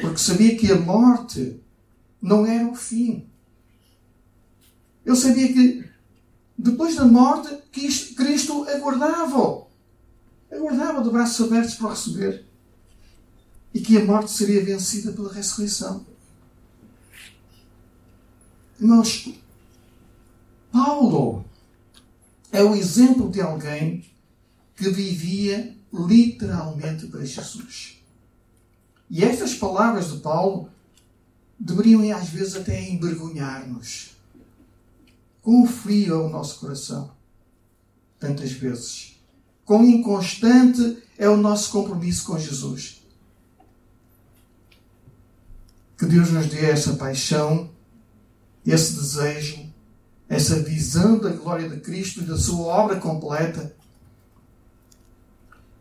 porque 0.00 0.18
sabia 0.18 0.56
que 0.56 0.70
a 0.70 0.76
morte 0.76 1.60
não 2.20 2.44
era 2.44 2.66
o 2.66 2.74
fim. 2.74 3.24
Ele 5.04 5.16
sabia 5.16 5.52
que 5.52 5.88
depois 6.58 6.96
da 6.96 7.04
morte 7.04 7.56
Cristo 7.70 8.64
aguardava. 8.68 9.66
Aguardava 10.50 11.02
de 11.02 11.10
braços 11.10 11.46
abertos 11.46 11.76
para 11.76 11.90
receber. 11.90 12.44
E 13.72 13.80
que 13.80 13.96
a 13.96 14.04
morte 14.04 14.32
seria 14.32 14.64
vencida 14.64 15.12
pela 15.12 15.32
ressurreição. 15.32 16.04
Irmãos, 18.80 19.32
Paulo 20.76 21.42
é 22.52 22.62
o 22.62 22.74
exemplo 22.74 23.30
de 23.30 23.40
alguém 23.40 24.04
que 24.76 24.90
vivia 24.90 25.74
literalmente 25.90 27.06
para 27.06 27.24
Jesus. 27.24 28.02
E 29.08 29.24
estas 29.24 29.54
palavras 29.54 30.12
de 30.12 30.18
Paulo 30.18 30.68
deveriam 31.58 32.02
às 32.14 32.28
vezes 32.28 32.56
até 32.56 32.90
envergonhar-nos. 32.90 34.10
Quão 35.40 35.66
frio 35.66 36.14
é 36.14 36.18
o 36.18 36.28
nosso 36.28 36.60
coração, 36.60 37.10
tantas 38.20 38.52
vezes. 38.52 39.18
Quão 39.64 39.82
inconstante 39.82 41.02
é 41.16 41.26
o 41.26 41.38
nosso 41.38 41.72
compromisso 41.72 42.26
com 42.26 42.38
Jesus. 42.38 43.00
Que 45.96 46.04
Deus 46.04 46.30
nos 46.30 46.48
dê 46.48 46.66
essa 46.66 46.96
paixão, 46.96 47.70
esse 48.66 48.92
desejo, 48.92 49.65
essa 50.28 50.62
visão 50.62 51.18
da 51.18 51.30
glória 51.30 51.68
de 51.68 51.80
Cristo 51.80 52.20
e 52.20 52.24
da 52.24 52.36
sua 52.36 52.66
obra 52.66 52.96
completa. 52.96 53.74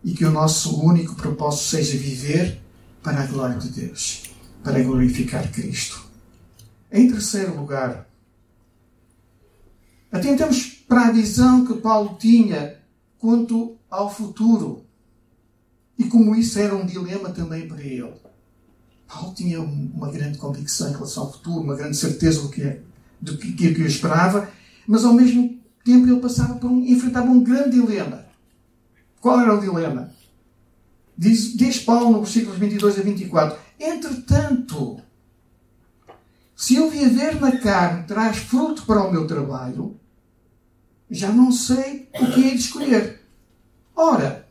E 0.04 0.14
que 0.14 0.26
o 0.26 0.32
nosso 0.32 0.80
único 0.82 1.16
propósito 1.16 1.64
seja 1.64 1.98
viver 1.98 2.62
para 3.02 3.22
a 3.22 3.26
glória 3.26 3.58
de 3.58 3.70
Deus, 3.70 4.24
para 4.64 4.84
glorificar 4.84 5.52
Cristo. 5.52 6.06
Em 6.92 7.10
terceiro 7.10 7.56
lugar, 7.56 8.08
atentamos 10.12 10.84
para 10.88 11.08
a 11.08 11.12
visão 11.12 11.66
que 11.66 11.74
Paulo 11.76 12.18
tinha 12.20 12.80
quanto 13.18 13.76
ao 13.90 14.14
futuro 14.14 14.86
e 15.98 16.06
como 16.06 16.36
isso 16.36 16.60
era 16.60 16.76
um 16.76 16.86
dilema 16.86 17.32
também 17.32 17.68
para 17.68 17.82
ele. 17.82 18.14
Paulo 19.08 19.34
tinha 19.34 19.62
uma 19.62 20.12
grande 20.12 20.38
convicção 20.38 20.90
em 20.90 20.94
relação 20.94 21.24
ao 21.24 21.32
futuro, 21.32 21.62
uma 21.62 21.76
grande 21.76 21.96
certeza 21.96 22.42
do 22.42 22.50
que, 22.50 22.62
é, 22.62 22.82
do 23.22 23.38
que, 23.38 23.54
que, 23.54 23.82
o 23.82 23.88
esperava, 23.88 24.50
mas 24.88 25.04
ao 25.04 25.14
mesmo 25.14 25.60
tempo 25.84 26.08
ele 26.08 26.20
passava 26.20 26.56
por 26.56 26.70
um, 26.70 26.80
enfrentava 26.86 27.30
um 27.30 27.44
grande 27.44 27.72
dilema. 27.72 28.26
Qual 29.20 29.40
era 29.40 29.56
o 29.56 29.62
dilema? 29.62 30.12
Diz, 31.18 31.56
diz 31.56 31.80
Paulo 31.80 32.12
no 32.12 32.22
versículos 32.22 32.58
22 32.58 33.00
a 33.00 33.02
24: 33.02 33.58
Entretanto, 33.80 35.00
se 36.56 36.76
eu 36.76 36.90
viver 36.90 37.40
na 37.40 37.58
carne 37.58 38.04
traz 38.04 38.38
fruto 38.38 38.86
para 38.86 39.04
o 39.04 39.12
meu 39.12 39.28
trabalho, 39.28 40.00
já 41.10 41.32
não 41.32 41.52
sei 41.52 42.10
o 42.14 42.32
que 42.32 42.42
hei 42.44 42.52
de 42.52 42.62
escolher. 42.62 43.22
Ora, 43.96 44.48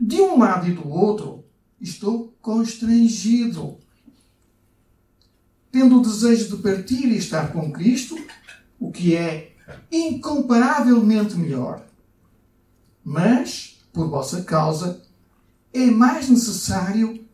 de 0.00 0.20
um 0.20 0.38
lado 0.38 0.68
e 0.68 0.72
do 0.72 0.88
outro, 0.88 1.44
estou 1.80 2.34
constrangido. 2.40 3.78
Tendo 5.70 5.98
o 5.98 6.02
desejo 6.02 6.56
de 6.56 6.62
partir 6.62 7.06
e 7.06 7.18
estar 7.18 7.52
com 7.52 7.72
Cristo, 7.72 8.16
o 8.78 8.90
que 8.90 9.14
é 9.14 9.52
incomparavelmente 9.90 11.36
melhor. 11.36 11.84
Mas, 13.04 13.80
por 13.92 14.08
vossa 14.08 14.42
causa, 14.42 15.02
é 15.72 15.86
mais 15.86 16.28
necessário 16.28 17.26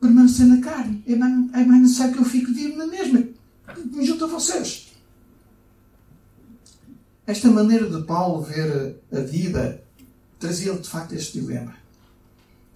permanecer 0.00 0.46
na 0.46 0.60
carne. 0.60 1.02
É 1.06 1.14
mais, 1.14 1.54
é 1.54 1.64
mais 1.64 1.82
necessário 1.82 2.14
que 2.14 2.20
eu 2.20 2.24
fique 2.24 2.52
vivo 2.52 2.76
na 2.76 2.86
mesma. 2.86 3.24
Me 3.92 4.04
junto 4.04 4.24
a 4.24 4.28
vocês. 4.28 4.88
Esta 7.26 7.48
maneira 7.48 7.88
de 7.88 8.02
Paulo 8.04 8.42
ver 8.42 9.00
a 9.12 9.20
vida 9.20 9.84
trazia 10.38 10.72
de 10.72 10.88
facto 10.88 11.12
este 11.12 11.38
dilema. 11.38 11.74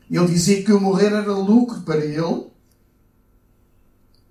Ele 0.09 0.27
dizia 0.27 0.63
que 0.63 0.73
o 0.73 0.81
morrer 0.81 1.13
era 1.13 1.33
lucro 1.33 1.81
para 1.81 2.05
ele, 2.05 2.47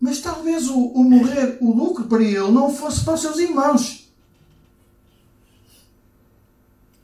mas 0.04 0.20
talvez 0.20 0.68
o, 0.68 0.78
o 0.78 1.02
morrer, 1.02 1.58
o 1.62 1.72
lucro 1.72 2.04
para 2.04 2.22
ele, 2.22 2.52
não 2.52 2.76
fosse 2.76 3.06
para 3.06 3.14
os 3.14 3.22
seus 3.22 3.38
irmãos 3.40 4.12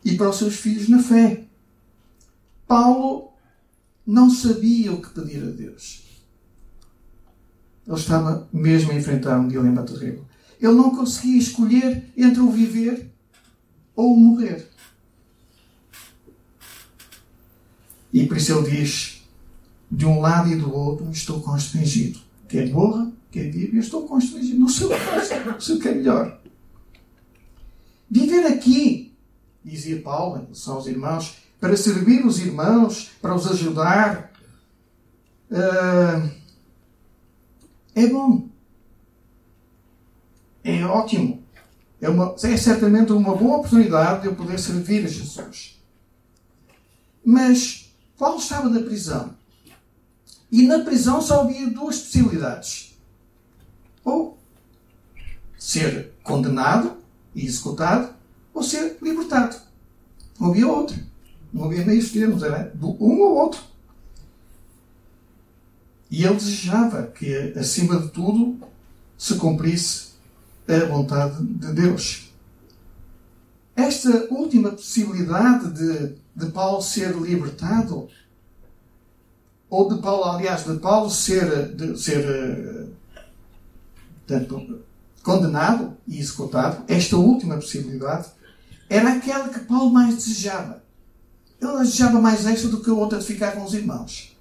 e 0.04 0.18
para 0.18 0.30
os 0.30 0.36
seus 0.36 0.56
filhos 0.56 0.90
na 0.90 1.02
fé. 1.02 1.46
Paulo 2.68 3.32
não 4.06 4.30
sabia 4.30 4.92
o 4.92 5.02
que 5.02 5.14
pedir 5.14 5.42
a 5.42 5.50
Deus. 5.50 6.04
Ele 7.88 7.96
estava 7.96 8.50
mesmo 8.52 8.92
a 8.92 8.96
enfrentar 8.96 9.40
um 9.40 9.48
dilema 9.48 9.84
terrível. 9.84 10.26
Ele 10.60 10.74
não 10.74 10.94
conseguia 10.94 11.40
escolher 11.40 12.12
entre 12.18 12.42
o 12.42 12.52
viver 12.52 13.10
ou 13.96 14.14
o 14.14 14.20
morrer. 14.20 14.70
E 18.12 18.28
por 18.28 18.36
isso 18.36 18.52
ele 18.52 18.72
diz: 18.72 19.22
de 19.90 20.06
um 20.06 20.20
lado 20.20 20.52
e 20.52 20.58
do 20.58 20.76
outro 20.76 21.10
estou 21.12 21.40
constrangido. 21.42 22.28
Quer 22.50 22.68
morra, 22.72 23.12
quer 23.32 23.52
vive, 23.52 23.78
eu 23.78 23.82
estou 23.82 24.08
constrangido. 24.08 24.60
Não 24.60 24.68
sei 24.68 24.88
o 24.88 25.80
que 25.80 25.88
é 25.88 25.94
melhor. 25.94 26.42
Viver 28.10 28.48
aqui, 28.48 29.16
dizia 29.64 30.02
Paulo 30.02 30.38
em 30.38 30.42
relação 30.42 30.76
aos 30.76 30.88
irmãos, 30.88 31.38
para 31.60 31.78
servir 31.78 32.26
os 32.26 32.40
irmãos, 32.40 33.12
para 33.22 33.36
os 33.36 33.46
ajudar. 33.46 34.32
Uh, 35.52 36.32
é 37.94 38.08
bom. 38.08 38.50
É 40.64 40.84
ótimo. 40.86 41.44
É, 42.02 42.10
uma, 42.10 42.36
é 42.44 42.58
certamente 42.58 43.12
uma 43.12 43.36
boa 43.36 43.58
oportunidade 43.58 44.22
de 44.22 44.28
eu 44.28 44.36
poder 44.36 44.58
servir 44.58 45.06
a 45.06 45.08
Jesus. 45.08 45.80
Mas 47.24 47.94
Paulo 48.18 48.40
estava 48.40 48.70
na 48.70 48.82
prisão. 48.82 49.38
E 50.52 50.64
na 50.64 50.80
prisão 50.80 51.22
só 51.22 51.42
havia 51.42 51.70
duas 51.70 52.00
possibilidades. 52.00 52.98
Ou 54.04 54.38
ser 55.58 56.14
condenado 56.24 56.98
e 57.36 57.46
executado, 57.46 58.14
ou 58.54 58.64
ser 58.64 58.98
libertado. 59.02 59.58
Não 60.40 60.50
havia 60.50 60.68
outra. 60.68 60.98
Não 61.54 61.66
havia 61.66 61.86
meios 61.86 62.12
termos, 62.12 62.44
era 62.44 62.74
um 62.82 63.20
ou 63.20 63.36
outro. 63.36 63.62
E 66.10 66.24
ele 66.24 66.36
desejava 66.36 67.04
que, 67.04 67.54
acima 67.58 68.00
de 68.00 68.10
tudo, 68.10 68.58
se 69.18 69.36
cumprisse 69.36 70.10
a 70.68 70.86
vontade 70.86 71.44
de 71.44 71.74
Deus. 71.74 72.32
Esta 73.76 74.28
última 74.32 74.72
possibilidade 74.72 75.72
de, 75.72 76.16
de 76.36 76.52
Paulo 76.52 76.82
ser 76.82 77.16
libertado, 77.16 78.10
ou 79.70 79.94
de 79.94 80.02
Paulo, 80.02 80.24
aliás, 80.24 80.66
de 80.66 80.78
Paulo 80.80 81.10
ser, 81.10 81.76
de, 81.76 81.98
ser 81.98 82.90
tanto, 84.26 84.80
condenado 85.22 85.96
e 86.08 86.20
executado, 86.20 86.84
esta 86.88 87.18
última 87.18 87.56
possibilidade, 87.56 88.30
era 88.90 89.14
aquela 89.14 89.50
que 89.50 89.60
Paulo 89.60 89.92
mais 89.92 90.16
desejava. 90.16 90.84
Ele 91.62 91.78
desejava 91.80 92.20
mais 92.20 92.46
esta 92.46 92.68
do 92.68 92.82
que 92.82 92.90
a 92.90 92.94
outra 92.94 93.20
de 93.20 93.26
ficar 93.26 93.52
com 93.52 93.64
os 93.64 93.74
irmãos. 93.74 94.36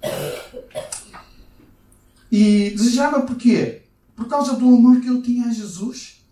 E 2.31 2.71
desejava 2.71 3.21
porquê? 3.21 3.83
Por 4.15 4.27
causa 4.27 4.55
do 4.55 4.67
amor 4.67 4.99
que 5.01 5.07
ele 5.07 5.21
tinha 5.21 5.47
a 5.47 5.53
Jesus 5.53 6.23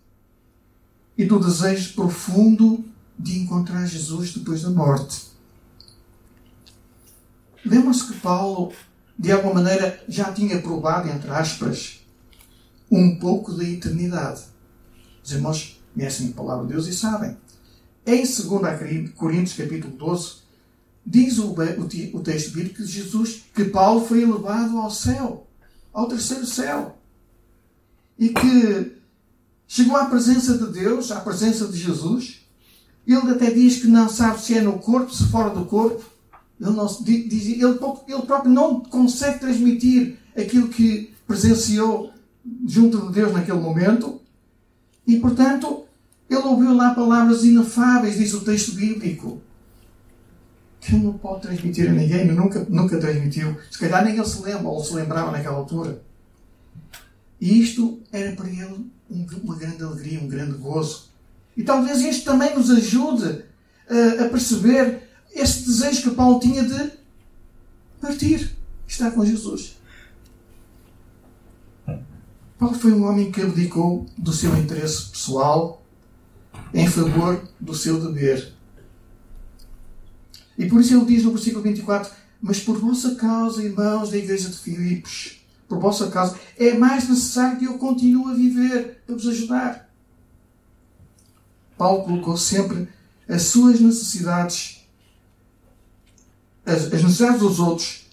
e 1.18 1.26
do 1.26 1.40
desejo 1.40 1.94
profundo 1.94 2.86
de 3.18 3.40
encontrar 3.40 3.86
Jesus 3.86 4.34
depois 4.34 4.62
da 4.62 4.70
morte. 4.70 5.28
Lembra-se 7.66 8.08
que 8.08 8.20
Paulo, 8.20 8.72
de 9.18 9.32
alguma 9.32 9.56
maneira, 9.56 10.04
já 10.08 10.32
tinha 10.32 10.62
provado, 10.62 11.10
entre 11.10 11.30
aspas, 11.32 12.00
um 12.92 13.18
pouco 13.18 13.54
da 13.54 13.64
eternidade. 13.64 14.44
Os 15.24 15.32
irmãos 15.32 15.82
conhecem 15.94 16.30
a 16.30 16.34
palavra 16.34 16.68
de 16.68 16.74
Deus 16.74 16.88
e 16.88 16.94
sabem. 16.94 17.36
Em 18.06 18.22
2 18.22 19.12
Coríntios, 19.16 19.58
capítulo 19.58 19.94
12, 19.98 20.36
diz 21.06 21.40
o, 21.40 21.48
o, 21.48 22.18
o 22.18 22.24
texto 22.24 22.52
bíblico 22.52 22.76
que 22.76 22.86
Jesus, 22.86 23.44
que 23.54 23.66
Paulo 23.66 24.06
foi 24.06 24.22
elevado 24.22 24.78
ao 24.78 24.92
céu, 24.92 25.48
ao 25.92 26.08
terceiro 26.08 26.46
céu. 26.46 26.98
E 28.20 28.30
que 28.30 28.98
chegou 29.68 29.98
à 29.98 30.06
presença 30.06 30.58
de 30.58 30.72
Deus, 30.72 31.12
à 31.12 31.20
presença 31.20 31.68
de 31.68 31.78
Jesus, 31.78 32.42
ele 33.06 33.32
até 33.32 33.52
diz 33.52 33.82
que 33.82 33.88
não 33.88 34.10
sabe 34.10 34.42
se 34.42 34.58
é 34.58 34.62
no 34.62 34.80
corpo, 34.80 35.14
se 35.14 35.28
fora 35.28 35.50
do 35.50 35.66
corpo. 35.66 36.04
Ele, 36.60 36.72
não, 36.72 36.88
diz, 36.88 37.46
ele, 37.48 37.64
ele 37.64 37.74
próprio 38.26 38.52
não 38.52 38.80
consegue 38.80 39.40
transmitir 39.40 40.18
aquilo 40.36 40.70
que 40.70 41.14
presenciou 41.28 42.12
junto 42.68 43.08
de 43.08 43.14
Deus 43.14 43.34
naquele 43.34 43.60
momento. 43.60 44.22
E, 45.06 45.20
portanto, 45.20 45.86
ele 46.30 46.42
ouviu 46.42 46.74
lá 46.74 46.94
palavras 46.94 47.44
inefáveis, 47.44 48.18
diz 48.18 48.34
o 48.34 48.42
texto 48.42 48.74
bíblico. 48.74 49.42
Que 50.82 50.96
ele 50.96 51.06
não 51.06 51.14
pode 51.14 51.42
transmitir 51.42 51.90
a 51.90 51.94
ninguém, 51.94 52.26
nunca, 52.26 52.66
nunca 52.70 52.98
transmitiu. 52.98 53.58
Se 53.72 53.80
calhar 53.80 54.04
nem 54.04 54.16
ele 54.16 54.26
se 54.26 54.42
lembra, 54.42 54.68
ou 54.68 54.84
se 54.84 54.94
lembrava 54.94 55.32
naquela 55.32 55.58
altura. 55.58 56.02
E 57.40 57.62
isto 57.62 58.00
era 58.12 58.36
para 58.36 58.50
ele 58.50 58.90
uma 59.10 59.56
grande 59.56 59.84
alegria, 59.84 60.20
um 60.20 60.28
grande 60.28 60.58
gozo. 60.58 61.10
E 61.56 61.64
talvez 61.64 62.02
isto 62.02 62.26
também 62.26 62.56
nos 62.56 62.70
ajude 62.70 63.44
a, 63.90 64.26
a 64.26 64.30
perceber 64.30 65.07
esse 65.40 65.66
desejo 65.66 66.10
que 66.10 66.16
Paulo 66.16 66.40
tinha 66.40 66.64
de 66.64 66.92
partir, 68.02 68.56
estar 68.88 69.12
com 69.12 69.26
Jesus. 69.26 69.78
Paulo 72.58 72.76
foi 72.76 72.92
um 72.92 73.06
homem 73.06 73.32
que 73.32 73.42
abdicou 73.42 74.06
do 74.18 74.34
seu 74.34 74.56
interesse 74.58 75.10
pessoal 75.10 75.84
em 76.74 76.88
favor 76.88 77.48
do 77.60 77.76
seu 77.76 78.00
dever. 78.00 78.54
E 80.58 80.66
por 80.68 80.82
isso 80.82 80.96
ele 80.96 81.06
diz 81.06 81.24
no 81.24 81.32
versículo 81.32 81.64
24: 81.64 82.12
Mas 82.42 82.60
por 82.60 82.80
vossa 82.80 83.16
causa, 83.16 83.64
irmãos 83.64 84.10
da 84.10 84.18
igreja 84.18 84.50
de 84.50 84.58
Filipos, 84.58 85.40
por 85.68 85.80
vossa 85.80 86.10
causa, 86.10 86.36
é 86.58 86.74
mais 86.74 87.08
necessário 87.08 87.60
que 87.60 87.66
eu 87.66 87.78
continue 87.78 88.32
a 88.32 88.36
viver 88.36 89.04
para 89.06 89.16
vos 89.16 89.28
ajudar. 89.28 89.88
Paulo 91.78 92.06
colocou 92.06 92.36
sempre 92.38 92.90
as 93.30 93.44
suas 93.44 93.80
necessidades, 93.80 94.77
as, 96.68 96.94
as 96.94 97.02
necessidades 97.02 97.40
dos 97.40 97.60
outros, 97.60 98.06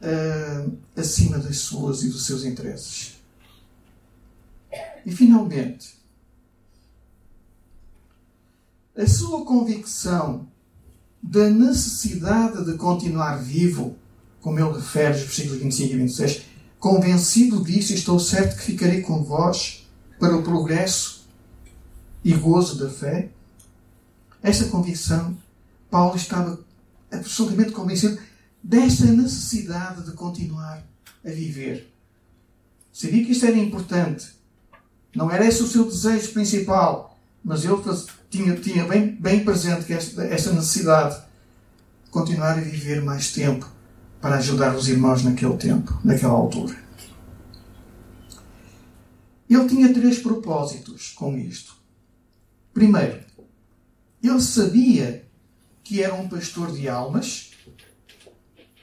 uh, 0.00 0.72
acima 0.96 1.38
das 1.38 1.58
suas 1.58 2.02
e 2.02 2.08
dos 2.08 2.24
seus 2.24 2.42
interesses. 2.44 3.18
E 5.04 5.12
finalmente, 5.12 5.98
a 8.96 9.06
sua 9.06 9.44
convicção 9.44 10.48
da 11.22 11.50
necessidade 11.50 12.64
de 12.64 12.78
continuar 12.78 13.36
vivo, 13.36 13.96
como 14.40 14.58
ele 14.58 14.72
refere 14.72 15.10
nos 15.10 15.20
versículos 15.20 15.60
25 15.60 15.92
e 15.92 15.96
26, 15.98 16.42
convencido 16.78 17.62
disso, 17.62 17.92
estou 17.92 18.18
certo 18.18 18.56
que 18.56 18.62
ficarei 18.62 19.02
com 19.02 19.22
vós 19.22 19.86
para 20.18 20.34
o 20.34 20.42
progresso 20.42 21.28
e 22.24 22.32
gozo 22.32 22.78
da 22.78 22.88
fé, 22.88 23.30
esta 24.42 24.64
convicção, 24.66 25.36
Paulo 25.90 26.16
estava 26.16 26.67
absolutamente 27.10 27.72
convencido 27.72 28.18
desta 28.62 29.06
necessidade 29.06 30.04
de 30.04 30.12
continuar 30.12 30.84
a 31.24 31.30
viver. 31.30 31.92
Sabia 32.92 33.24
que 33.24 33.32
isto 33.32 33.46
era 33.46 33.56
importante. 33.56 34.26
Não 35.14 35.30
era 35.30 35.46
esse 35.46 35.62
o 35.62 35.66
seu 35.66 35.84
desejo 35.84 36.32
principal, 36.32 37.18
mas 37.44 37.64
ele 37.64 37.76
tinha, 38.30 38.56
tinha 38.56 38.84
bem, 38.84 39.16
bem 39.16 39.44
presente 39.44 39.92
esta, 39.92 40.24
esta 40.24 40.52
necessidade 40.52 41.16
de 42.04 42.10
continuar 42.10 42.58
a 42.58 42.60
viver 42.60 43.02
mais 43.02 43.32
tempo 43.32 43.70
para 44.20 44.36
ajudar 44.36 44.74
os 44.74 44.88
irmãos 44.88 45.22
naquele 45.22 45.56
tempo, 45.56 45.98
naquela 46.04 46.34
altura. 46.34 46.76
Ele 49.48 49.68
tinha 49.68 49.94
três 49.94 50.18
propósitos 50.18 51.12
com 51.12 51.38
isto. 51.38 51.74
Primeiro, 52.74 53.20
ele 54.22 54.40
sabia 54.40 55.27
que 55.88 56.02
era 56.02 56.12
um 56.12 56.28
pastor 56.28 56.70
de 56.70 56.86
almas, 56.86 57.52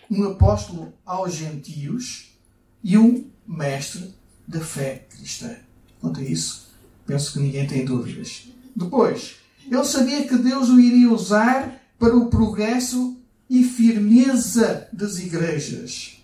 um 0.10 0.24
apóstolo 0.24 0.91
aos 1.06 1.36
gentios 1.36 2.36
e 2.84 2.98
um 2.98 3.30
mestre 3.46 4.12
da 4.48 4.60
fé 4.60 5.06
cristã. 5.12 5.56
Quanto 6.02 6.20
a 6.20 6.24
isso, 6.24 6.74
penso 7.06 7.34
que 7.34 7.39
ninguém 7.39 7.68
tem 7.68 7.86
dúvidas. 7.86 8.48
Depois, 8.76 9.36
ele 9.70 9.84
sabia 9.84 10.28
que 10.28 10.36
Deus 10.36 10.68
o 10.70 10.80
iria 10.80 11.12
usar 11.12 11.80
para 12.00 12.18
o 12.18 12.28
progresso 12.28 13.22
e 13.48 13.63
firmeza 13.63 14.89
das 14.91 15.20
igrejas 15.20 16.20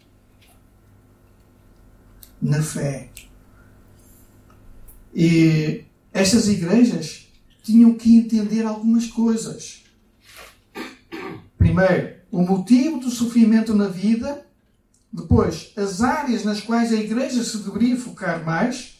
na 2.42 2.64
fé. 2.64 3.12
E 5.14 5.84
estas 6.12 6.48
igrejas 6.48 7.28
tinham 7.62 7.94
que 7.94 8.18
entender 8.18 8.66
algumas 8.66 9.06
coisas. 9.06 9.84
Primeiro, 11.74 12.16
o 12.30 12.42
motivo 12.42 13.00
do 13.00 13.10
sofrimento 13.10 13.74
na 13.74 13.88
vida. 13.88 14.46
Depois, 15.12 15.72
as 15.78 16.02
áreas 16.02 16.44
nas 16.44 16.62
quais 16.62 16.92
a 16.92 16.98
igreja 16.98 17.44
se 17.44 17.58
deveria 17.60 17.98
focar 17.98 18.44
mais. 18.44 19.00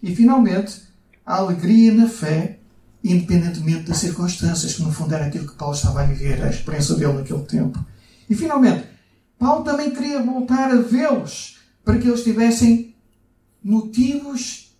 E, 0.00 0.14
finalmente, 0.14 0.82
a 1.26 1.36
alegria 1.36 1.92
na 1.92 2.08
fé, 2.08 2.60
independentemente 3.02 3.84
das 3.84 3.98
circunstâncias, 3.98 4.74
que 4.74 4.82
no 4.82 4.92
fundo 4.92 5.14
era 5.14 5.26
aquilo 5.26 5.48
que 5.48 5.56
Paulo 5.56 5.74
estava 5.74 6.02
a 6.02 6.06
viver, 6.06 6.42
a 6.42 6.50
experiência 6.50 6.94
dele 6.94 7.12
naquele 7.14 7.42
tempo. 7.42 7.84
E, 8.30 8.34
finalmente, 8.34 8.86
Paulo 9.38 9.64
também 9.64 9.90
queria 9.90 10.22
voltar 10.22 10.70
a 10.70 10.76
vê-los 10.76 11.58
para 11.84 11.98
que 11.98 12.06
eles 12.06 12.22
tivessem 12.22 12.94
motivos 13.62 14.76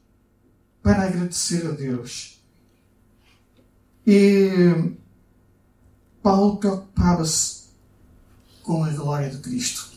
para 0.80 1.04
agradecer 1.04 1.66
a 1.66 1.70
Deus 1.72 2.32
e 4.06 4.96
Paulo 6.22 6.56
preocupava-se 6.56 7.62
com 8.62 8.84
a 8.84 8.90
glória 8.90 9.28
de 9.28 9.38
Cristo. 9.38 9.90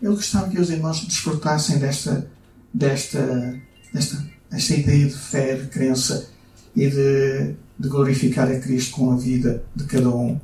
Ele 0.00 0.14
gostava 0.14 0.50
que 0.50 0.60
os 0.60 0.70
irmãos 0.70 1.04
desfrutassem 1.04 1.78
desta, 1.78 2.30
desta, 2.72 3.60
desta, 3.92 4.30
desta 4.50 4.74
ideia 4.74 5.06
de 5.06 5.14
fé, 5.14 5.56
de 5.56 5.68
crença 5.68 6.28
e 6.76 6.88
de, 6.88 7.54
de 7.78 7.88
glorificar 7.88 8.50
a 8.50 8.60
Cristo 8.60 8.96
com 8.96 9.12
a 9.12 9.16
vida 9.16 9.64
de 9.74 9.84
cada 9.84 10.10
um. 10.10 10.38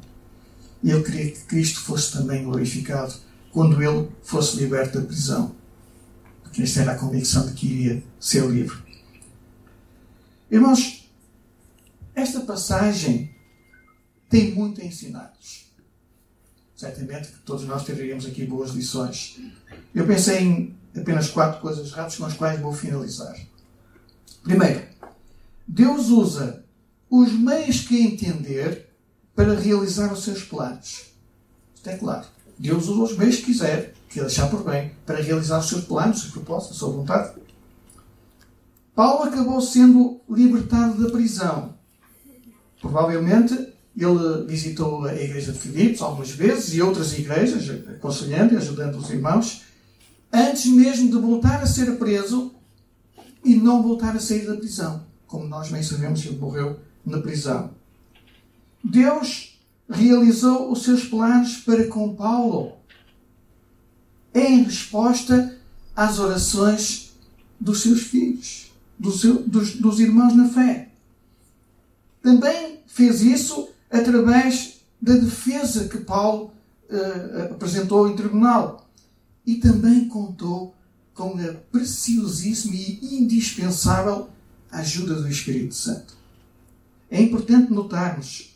E 0.83 0.91
ele 0.91 1.03
queria 1.03 1.33
que 1.33 1.41
Cristo 1.45 1.81
fosse 1.81 2.13
também 2.13 2.45
glorificado 2.45 3.15
quando 3.53 3.83
ele 3.83 4.09
fosse 4.23 4.57
liberto 4.57 5.01
da 5.01 5.07
prisão. 5.07 5.55
Porque 6.43 6.63
esta 6.63 6.81
era 6.81 6.93
a 6.93 6.99
convicção 6.99 7.47
de 7.47 7.53
que 7.53 7.67
iria 7.67 8.03
ser 8.21 8.47
livre. 8.47 8.77
Irmãos, 10.51 11.11
esta 12.15 12.41
passagem 12.41 13.36
tem 14.29 14.55
muito 14.55 14.81
a 14.81 14.85
ensinar-nos. 14.85 15.67
certamente 16.75 17.29
que 17.29 17.39
todos 17.39 17.65
nós 17.65 17.85
teríamos 17.85 18.27
aqui 18.27 18.45
boas 18.45 18.73
lições. 18.73 19.41
Eu 19.95 20.07
pensei 20.07 20.41
em 20.41 20.77
apenas 20.95 21.29
quatro 21.29 21.61
coisas 21.61 21.91
rápidas 21.91 22.19
com 22.19 22.27
as 22.27 22.35
quais 22.35 22.61
vou 22.61 22.73
finalizar. 22.73 23.35
Primeiro, 24.43 24.83
Deus 25.67 26.09
usa 26.09 26.65
os 27.09 27.33
meios 27.33 27.81
que 27.81 28.01
entender 28.01 28.91
para 29.35 29.55
realizar 29.55 30.13
os 30.13 30.23
seus 30.23 30.43
planos. 30.43 31.07
Isto 31.75 31.91
é 31.91 31.97
claro. 31.97 32.27
Deus 32.59 32.89
usa 32.89 33.13
os 33.13 33.19
meios 33.19 33.37
que 33.37 33.47
quiser, 33.47 33.95
que 34.09 34.21
achar 34.21 34.49
por 34.51 34.65
bem, 34.65 34.93
para 35.05 35.21
realizar 35.21 35.59
os 35.59 35.69
seus 35.69 35.85
planos, 35.85 36.17
os 36.17 36.23
seus 36.23 36.33
propósitos, 36.35 36.77
a 36.77 36.79
sua 36.79 36.91
vontade. 36.91 37.41
Paulo 38.95 39.25
acabou 39.25 39.61
sendo 39.61 40.21
libertado 40.29 41.03
da 41.03 41.11
prisão. 41.11 41.75
Provavelmente 42.81 43.76
ele 44.05 44.45
visitou 44.47 45.05
a 45.05 45.15
igreja 45.15 45.53
de 45.53 45.59
Filipos 45.59 46.03
algumas 46.03 46.31
vezes 46.31 46.75
e 46.75 46.83
outras 46.83 47.19
igrejas, 47.19 47.71
aconselhando 47.89 48.55
e 48.55 48.57
ajudando 48.59 48.97
os 48.97 49.09
irmãos, 49.09 49.63
antes 50.33 50.67
mesmo 50.67 51.11
de 51.11 51.19
voltar 51.19 51.63
a 51.63 51.67
ser 51.67 51.97
preso 51.97 52.55
e 53.43 53.55
não 53.55 53.83
voltar 53.83 54.15
a 54.15 54.21
sair 54.21 54.47
da 54.47 54.57
prisão. 54.57 55.05
Como 55.27 55.49
nós 55.49 55.71
bem 55.71 55.83
sabemos, 55.83 56.25
ele 56.27 56.37
morreu 56.37 56.79
na 57.05 57.21
prisão. 57.21 57.71
Deus 58.85 59.59
realizou 59.89 60.71
os 60.71 60.83
seus 60.83 61.05
planos 61.05 61.57
para 61.59 61.87
com 61.87 62.15
Paulo 62.15 62.77
em 64.35 64.65
resposta 64.65 65.59
às 65.95 66.19
orações 66.19 67.15
dos 67.59 67.81
seus 67.81 68.03
filhos, 68.03 68.71
dos, 68.99 69.23
dos, 69.23 69.77
dos 69.77 70.01
irmãos 70.01 70.37
na 70.37 70.49
fé. 70.49 70.91
Também 72.21 72.81
fez 72.87 73.23
isso 73.23 73.71
através 73.97 74.81
da 75.01 75.15
defesa 75.15 75.89
que 75.89 75.99
Paulo 75.99 76.53
uh, 76.91 77.53
apresentou 77.53 78.09
em 78.09 78.17
tribunal. 78.17 78.89
E 79.47 79.57
também 79.57 80.09
contou 80.09 80.75
com 81.15 81.39
a 81.39 81.55
preciosíssima 81.71 82.75
e 82.75 83.19
indispensável 83.19 84.29
ajuda 84.71 85.15
do 85.15 85.29
Espírito 85.29 85.75
Santo. 85.75 86.15
É 87.11 87.21
importante 87.23 87.73
notarmos 87.73 88.55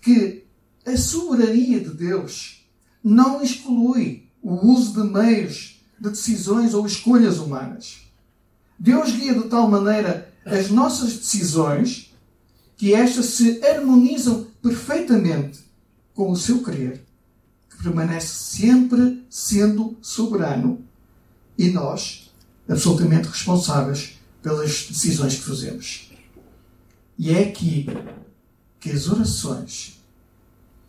que 0.00 0.44
a 0.84 0.96
soberania 0.96 1.80
de 1.80 1.90
Deus 1.90 2.64
não 3.02 3.42
exclui 3.42 4.28
o 4.42 4.54
uso 4.72 4.92
de 4.92 5.12
meios, 5.12 5.82
de 5.98 6.10
decisões 6.10 6.74
ou 6.74 6.86
escolhas 6.86 7.38
humanas. 7.38 8.02
Deus 8.78 9.10
guia 9.10 9.34
de 9.34 9.48
tal 9.48 9.68
maneira 9.68 10.32
as 10.44 10.70
nossas 10.70 11.16
decisões 11.16 12.14
que 12.76 12.94
estas 12.94 13.26
se 13.26 13.64
harmonizam 13.66 14.45
perfeitamente 14.62 15.60
com 16.14 16.30
o 16.30 16.36
seu 16.36 16.62
querer, 16.62 17.04
que 17.70 17.82
permanece 17.82 18.28
sempre 18.28 19.24
sendo 19.28 19.96
soberano 20.00 20.84
e 21.58 21.70
nós 21.70 22.30
absolutamente 22.68 23.28
responsáveis 23.28 24.18
pelas 24.42 24.86
decisões 24.88 25.36
que 25.36 25.42
fazemos. 25.42 26.10
E 27.18 27.30
é 27.30 27.44
aqui 27.44 27.86
que 28.80 28.90
as 28.90 29.08
orações 29.08 30.00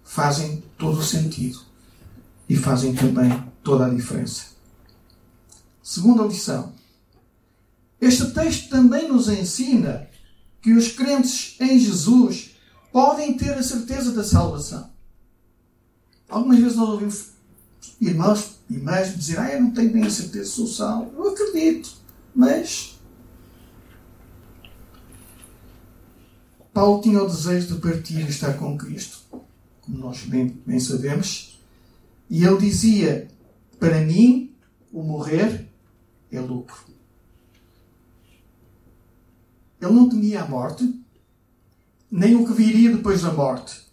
fazem 0.03 0.63
todo 0.77 0.99
o 0.99 1.03
sentido 1.03 1.59
e 2.47 2.55
fazem 2.55 2.93
também 2.93 3.43
toda 3.63 3.85
a 3.85 3.89
diferença. 3.89 4.47
Segunda 5.83 6.23
lição. 6.23 6.73
Este 7.99 8.31
texto 8.31 8.69
também 8.69 9.07
nos 9.07 9.27
ensina 9.27 10.07
que 10.61 10.73
os 10.73 10.91
crentes 10.91 11.55
em 11.59 11.79
Jesus 11.79 12.56
podem 12.97 13.37
ter 13.37 13.53
a 13.53 13.61
certeza 13.61 14.11
da 14.11 14.23
salvação. 14.23 14.89
Algumas 16.27 16.57
vezes 16.57 16.75
nós 16.75 16.89
ouvimos 16.89 17.29
irmãos 18.01 18.57
e 18.67 18.73
irmãs 18.73 19.15
dizer: 19.15 19.37
Ah, 19.37 19.53
eu 19.53 19.61
não 19.61 19.69
tenho 19.69 19.93
bem 19.93 20.03
a 20.03 20.09
certeza, 20.09 20.49
sou 20.49 20.65
salvo. 20.65 21.11
Eu 21.15 21.31
acredito, 21.31 21.91
mas. 22.33 22.97
Paulo 26.73 26.99
tinha 27.03 27.21
o 27.21 27.27
desejo 27.27 27.75
de 27.75 27.79
partir 27.79 28.17
e 28.21 28.29
estar 28.29 28.53
com 28.57 28.75
Cristo, 28.75 29.19
como 29.81 29.99
nós 29.99 30.23
bem, 30.23 30.47
bem 30.65 30.79
sabemos, 30.79 31.61
e 32.27 32.43
ele 32.43 32.57
dizia: 32.57 33.27
Para 33.79 34.01
mim, 34.01 34.55
o 34.91 35.03
morrer 35.03 35.69
é 36.31 36.39
lucro. 36.39 36.79
Ele 39.79 39.93
não 39.93 40.09
temia 40.09 40.41
a 40.41 40.47
morte, 40.47 40.99
nem 42.11 42.35
o 42.35 42.45
que 42.45 42.53
viria 42.53 42.95
depois 42.95 43.21
da 43.21 43.31
morte. 43.31 43.85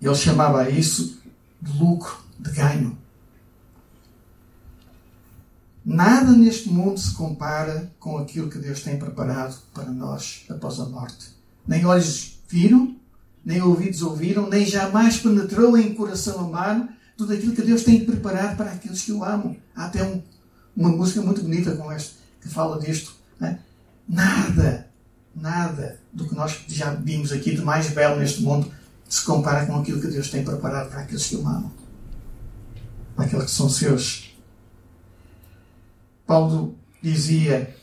Ele 0.00 0.14
chamava 0.14 0.68
isso 0.70 1.20
de 1.60 1.78
lucro, 1.78 2.18
de 2.38 2.50
ganho. 2.52 2.98
Nada 5.84 6.32
neste 6.32 6.68
mundo 6.68 6.98
se 6.98 7.14
compara 7.14 7.90
com 7.98 8.18
aquilo 8.18 8.50
que 8.50 8.58
Deus 8.58 8.82
tem 8.82 8.98
preparado 8.98 9.58
para 9.74 9.90
nós 9.90 10.44
após 10.48 10.78
a 10.78 10.86
morte. 10.86 11.34
Nem 11.66 11.84
olhos 11.84 12.38
viram, 12.48 12.96
nem 13.44 13.62
ouvidos 13.62 14.02
ouviram, 14.02 14.48
nem 14.48 14.64
jamais 14.64 15.18
penetrou 15.18 15.76
em 15.76 15.94
coração 15.94 16.48
humano 16.48 16.88
tudo 17.16 17.32
aquilo 17.32 17.54
que 17.54 17.62
Deus 17.62 17.82
tem 17.82 18.04
preparado 18.04 18.56
para 18.56 18.72
aqueles 18.72 19.02
que 19.02 19.12
o 19.12 19.24
amam. 19.24 19.56
Há 19.74 19.86
até 19.86 20.02
um, 20.02 20.22
uma 20.76 20.90
música 20.90 21.20
muito 21.20 21.42
bonita 21.42 21.74
com 21.76 21.90
esta 21.90 22.14
que 22.40 22.48
fala 22.48 22.78
disto. 22.78 23.14
Né? 23.38 23.58
Nada 24.08 24.89
nada 25.40 25.98
do 26.12 26.28
que 26.28 26.34
nós 26.34 26.64
já 26.68 26.92
vimos 26.94 27.32
aqui 27.32 27.54
de 27.54 27.62
mais 27.62 27.88
belo 27.90 28.18
neste 28.18 28.42
mundo 28.42 28.70
se 29.08 29.24
compara 29.24 29.66
com 29.66 29.76
aquilo 29.76 30.00
que 30.00 30.06
Deus 30.06 30.30
tem 30.30 30.44
preparado 30.44 30.88
para 30.88 31.00
aqueles 31.00 31.26
que 31.26 31.36
o 31.36 31.40
amam, 31.40 31.72
para 33.16 33.24
aqueles 33.24 33.46
que 33.46 33.50
são 33.50 33.68
seus. 33.68 34.36
Paulo 36.24 36.76
dizia: 37.02 37.74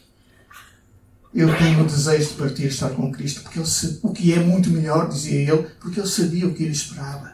Eu 1.34 1.56
tenho 1.58 1.84
o 1.84 1.86
desejo 1.86 2.30
de 2.30 2.36
partir 2.36 2.67
estar 2.67 2.91
com 2.91 3.12
Cristo, 3.12 3.41
porque 3.41 3.60
ele, 3.60 3.67
o 4.02 4.13
que 4.13 4.34
é 4.34 4.39
muito 4.39 4.70
melhor, 4.70 5.10
dizia 5.10 5.52
ele, 5.52 5.63
porque 5.82 6.00
ele 6.00 6.08
sabia 6.08 6.48
o 6.48 6.54
que 6.54 6.63
ele 6.63 6.72
esperava. 6.72 7.34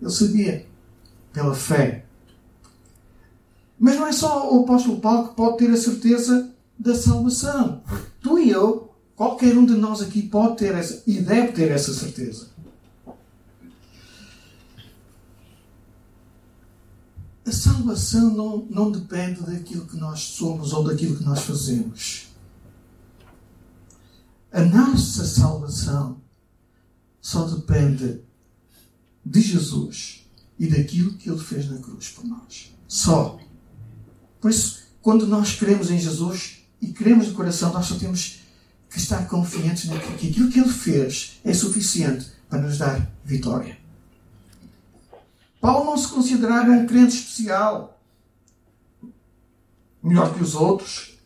Ele 0.00 0.10
sabia, 0.10 0.66
pela 1.32 1.54
fé. 1.54 2.04
Mas 3.78 3.94
não 3.94 4.06
é 4.08 4.12
só 4.12 4.52
o 4.52 4.64
apóstolo 4.64 5.00
Paulo 5.00 5.28
que 5.28 5.36
pode 5.36 5.58
ter 5.58 5.70
a 5.70 5.76
certeza 5.76 6.50
da 6.76 6.94
salvação. 6.96 7.82
Tu 8.20 8.38
e 8.40 8.50
eu 8.50 8.87
Qualquer 9.18 9.58
um 9.58 9.66
de 9.66 9.72
nós 9.72 10.00
aqui 10.00 10.22
pode 10.22 10.58
ter 10.58 10.76
essa 10.76 11.02
e 11.04 11.20
deve 11.20 11.50
ter 11.50 11.72
essa 11.72 11.92
certeza. 11.92 12.50
A 17.44 17.50
salvação 17.50 18.32
não, 18.32 18.58
não 18.70 18.92
depende 18.92 19.40
daquilo 19.40 19.86
que 19.86 19.96
nós 19.96 20.20
somos 20.20 20.72
ou 20.72 20.84
daquilo 20.84 21.16
que 21.16 21.24
nós 21.24 21.40
fazemos. 21.40 22.28
A 24.52 24.62
nossa 24.62 25.24
salvação 25.24 26.20
só 27.20 27.44
depende 27.44 28.20
de 29.26 29.40
Jesus 29.40 30.30
e 30.60 30.68
daquilo 30.68 31.14
que 31.14 31.28
Ele 31.28 31.40
fez 31.40 31.68
na 31.68 31.78
cruz 31.78 32.10
por 32.10 32.24
nós. 32.24 32.72
Só. 32.86 33.40
Por 34.40 34.52
isso, 34.52 34.80
quando 35.02 35.26
nós 35.26 35.56
cremos 35.56 35.90
em 35.90 35.98
Jesus 35.98 36.60
e 36.80 36.92
cremos 36.92 37.26
de 37.26 37.32
coração, 37.32 37.72
nós 37.72 37.86
só 37.86 37.96
temos 37.96 38.46
que 38.90 38.98
estar 38.98 39.26
confiantes 39.28 39.88
de 39.88 39.98
que 39.98 40.28
aquilo 40.28 40.50
que 40.50 40.60
ele 40.60 40.68
fez 40.68 41.40
é 41.44 41.52
suficiente 41.52 42.26
para 42.48 42.62
nos 42.62 42.78
dar 42.78 43.10
vitória. 43.24 43.76
Paulo 45.60 45.90
não 45.90 45.98
se 45.98 46.08
considerava 46.08 46.70
um 46.70 46.86
crente 46.86 47.16
especial, 47.16 48.00
melhor 50.02 50.34
que 50.34 50.42
os 50.42 50.54
outros. 50.54 51.18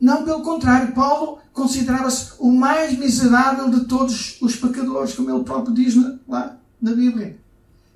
Não, 0.00 0.24
pelo 0.24 0.42
contrário, 0.42 0.92
Paulo 0.92 1.38
considerava-se 1.52 2.32
o 2.38 2.50
mais 2.50 2.98
miserável 2.98 3.70
de 3.70 3.84
todos 3.84 4.40
os 4.40 4.56
pecadores, 4.56 5.14
como 5.14 5.30
ele 5.30 5.44
próprio 5.44 5.74
diz 5.74 5.94
lá 6.26 6.58
na 6.80 6.92
Bíblia. 6.92 7.38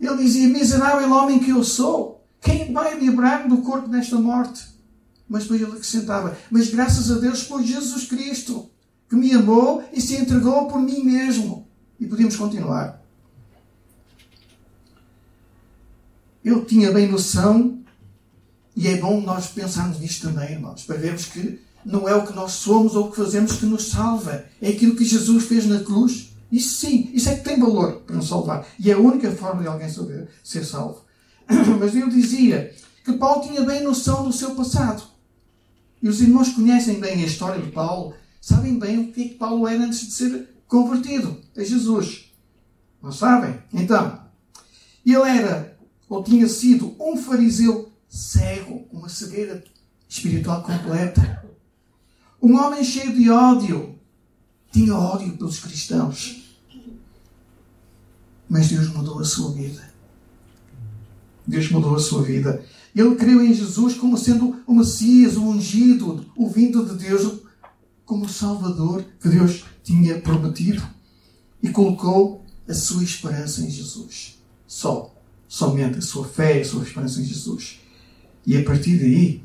Ele 0.00 0.16
dizia: 0.16 0.48
Miserável 0.48 1.10
homem 1.12 1.40
que 1.40 1.50
eu 1.50 1.64
sou, 1.64 2.24
quem 2.40 2.72
vai 2.72 2.98
livrar-me 2.98 3.48
do 3.48 3.62
corpo 3.62 3.88
desta 3.88 4.16
morte? 4.16 4.64
Mas 5.28 5.42
depois 5.42 5.60
ele 5.60 5.72
acrescentava: 5.72 6.36
Mas 6.50 6.70
graças 6.70 7.10
a 7.10 7.18
Deus 7.18 7.42
por 7.42 7.62
Jesus 7.62 8.06
Cristo, 8.06 8.70
que 9.08 9.16
me 9.16 9.32
amou 9.32 9.84
e 9.92 10.00
se 10.00 10.16
entregou 10.16 10.66
por 10.66 10.80
mim 10.80 11.04
mesmo. 11.04 11.66
E 11.98 12.06
podíamos 12.06 12.36
continuar. 12.36 13.02
Eu 16.44 16.64
tinha 16.64 16.92
bem 16.92 17.08
noção, 17.08 17.80
e 18.76 18.86
é 18.86 18.98
bom 18.98 19.20
nós 19.20 19.48
pensarmos 19.48 19.98
nisto 19.98 20.28
também, 20.28 20.52
irmãos, 20.52 20.84
para 20.84 20.96
vermos 20.96 21.26
que 21.26 21.60
não 21.84 22.08
é 22.08 22.14
o 22.14 22.26
que 22.26 22.34
nós 22.34 22.52
somos 22.52 22.94
ou 22.94 23.06
o 23.06 23.10
que 23.10 23.16
fazemos 23.16 23.56
que 23.56 23.66
nos 23.66 23.88
salva, 23.88 24.44
é 24.60 24.68
aquilo 24.68 24.96
que 24.96 25.04
Jesus 25.04 25.44
fez 25.46 25.66
na 25.66 25.80
cruz. 25.80 26.30
Isso 26.50 26.76
sim, 26.76 27.10
isso 27.12 27.28
é 27.28 27.36
que 27.36 27.44
tem 27.44 27.58
valor 27.58 28.02
para 28.02 28.16
nos 28.16 28.28
salvar. 28.28 28.66
E 28.78 28.90
é 28.90 28.94
a 28.94 28.98
única 28.98 29.30
forma 29.32 29.62
de 29.62 29.68
alguém 29.68 29.88
saber 29.88 30.28
ser 30.42 30.64
salvo. 30.64 31.04
Mas 31.80 31.94
eu 31.94 32.08
dizia 32.08 32.72
que 33.04 33.12
Paulo 33.14 33.46
tinha 33.46 33.62
bem 33.62 33.82
noção 33.82 34.24
do 34.24 34.32
seu 34.32 34.54
passado. 34.54 35.02
E 36.02 36.08
os 36.08 36.20
irmãos 36.20 36.50
conhecem 36.50 37.00
bem 37.00 37.22
a 37.22 37.26
história 37.26 37.62
de 37.62 37.70
Paulo 37.70 38.14
sabem 38.46 38.78
bem 38.78 39.00
o 39.00 39.12
que, 39.12 39.22
é 39.22 39.28
que 39.30 39.34
Paulo 39.34 39.66
era 39.66 39.82
antes 39.82 40.06
de 40.06 40.12
ser 40.12 40.48
convertido 40.68 41.40
a 41.56 41.64
Jesus. 41.64 42.26
Não 43.02 43.10
sabem? 43.10 43.58
Então, 43.72 44.20
Ele 45.04 45.16
era, 45.16 45.76
ou 46.08 46.22
tinha 46.22 46.46
sido, 46.46 46.94
um 47.00 47.16
fariseu 47.16 47.90
cego, 48.08 48.86
uma 48.92 49.08
cegueira 49.08 49.64
espiritual 50.08 50.62
completa. 50.62 51.44
Um 52.40 52.54
homem 52.54 52.84
cheio 52.84 53.12
de 53.16 53.28
ódio. 53.28 53.98
Tinha 54.70 54.94
ódio 54.94 55.36
pelos 55.36 55.58
cristãos. 55.58 56.56
Mas 58.48 58.68
Deus 58.68 58.92
mudou 58.94 59.18
a 59.18 59.24
sua 59.24 59.50
vida. 59.54 59.90
Deus 61.44 61.68
mudou 61.68 61.96
a 61.96 61.98
sua 61.98 62.22
vida. 62.22 62.64
Ele 62.94 63.16
creu 63.16 63.44
em 63.44 63.52
Jesus 63.52 63.94
como 63.94 64.16
sendo 64.16 64.62
o 64.64 64.72
Messias, 64.72 65.36
o 65.36 65.42
ungido, 65.42 66.24
o 66.36 66.48
vindo 66.48 66.86
de 66.86 66.94
Deus, 66.94 67.44
como 68.06 68.24
o 68.24 68.28
Salvador 68.28 69.04
que 69.20 69.28
Deus 69.28 69.64
tinha 69.82 70.18
prometido. 70.20 70.82
E 71.62 71.68
colocou 71.68 72.44
a 72.68 72.72
sua 72.72 73.02
esperança 73.02 73.60
em 73.60 73.70
Jesus. 73.70 74.38
Só. 74.66 75.12
Somente 75.48 75.98
a 75.98 76.02
sua 76.02 76.26
fé, 76.26 76.60
a 76.60 76.64
sua 76.64 76.82
esperança 76.82 77.20
em 77.20 77.24
Jesus. 77.24 77.80
E 78.44 78.56
a 78.56 78.64
partir 78.64 78.98
daí, 78.98 79.42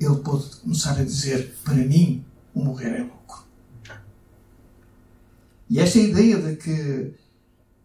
ele 0.00 0.16
pôde 0.16 0.56
começar 0.56 0.98
a 0.98 1.04
dizer: 1.04 1.54
Para 1.64 1.74
mim, 1.74 2.24
o 2.54 2.64
morrer 2.64 2.90
é 2.90 3.02
lucro. 3.02 3.44
E 5.68 5.78
esta 5.78 5.98
ideia 5.98 6.38
de 6.38 6.56
que 6.56 7.14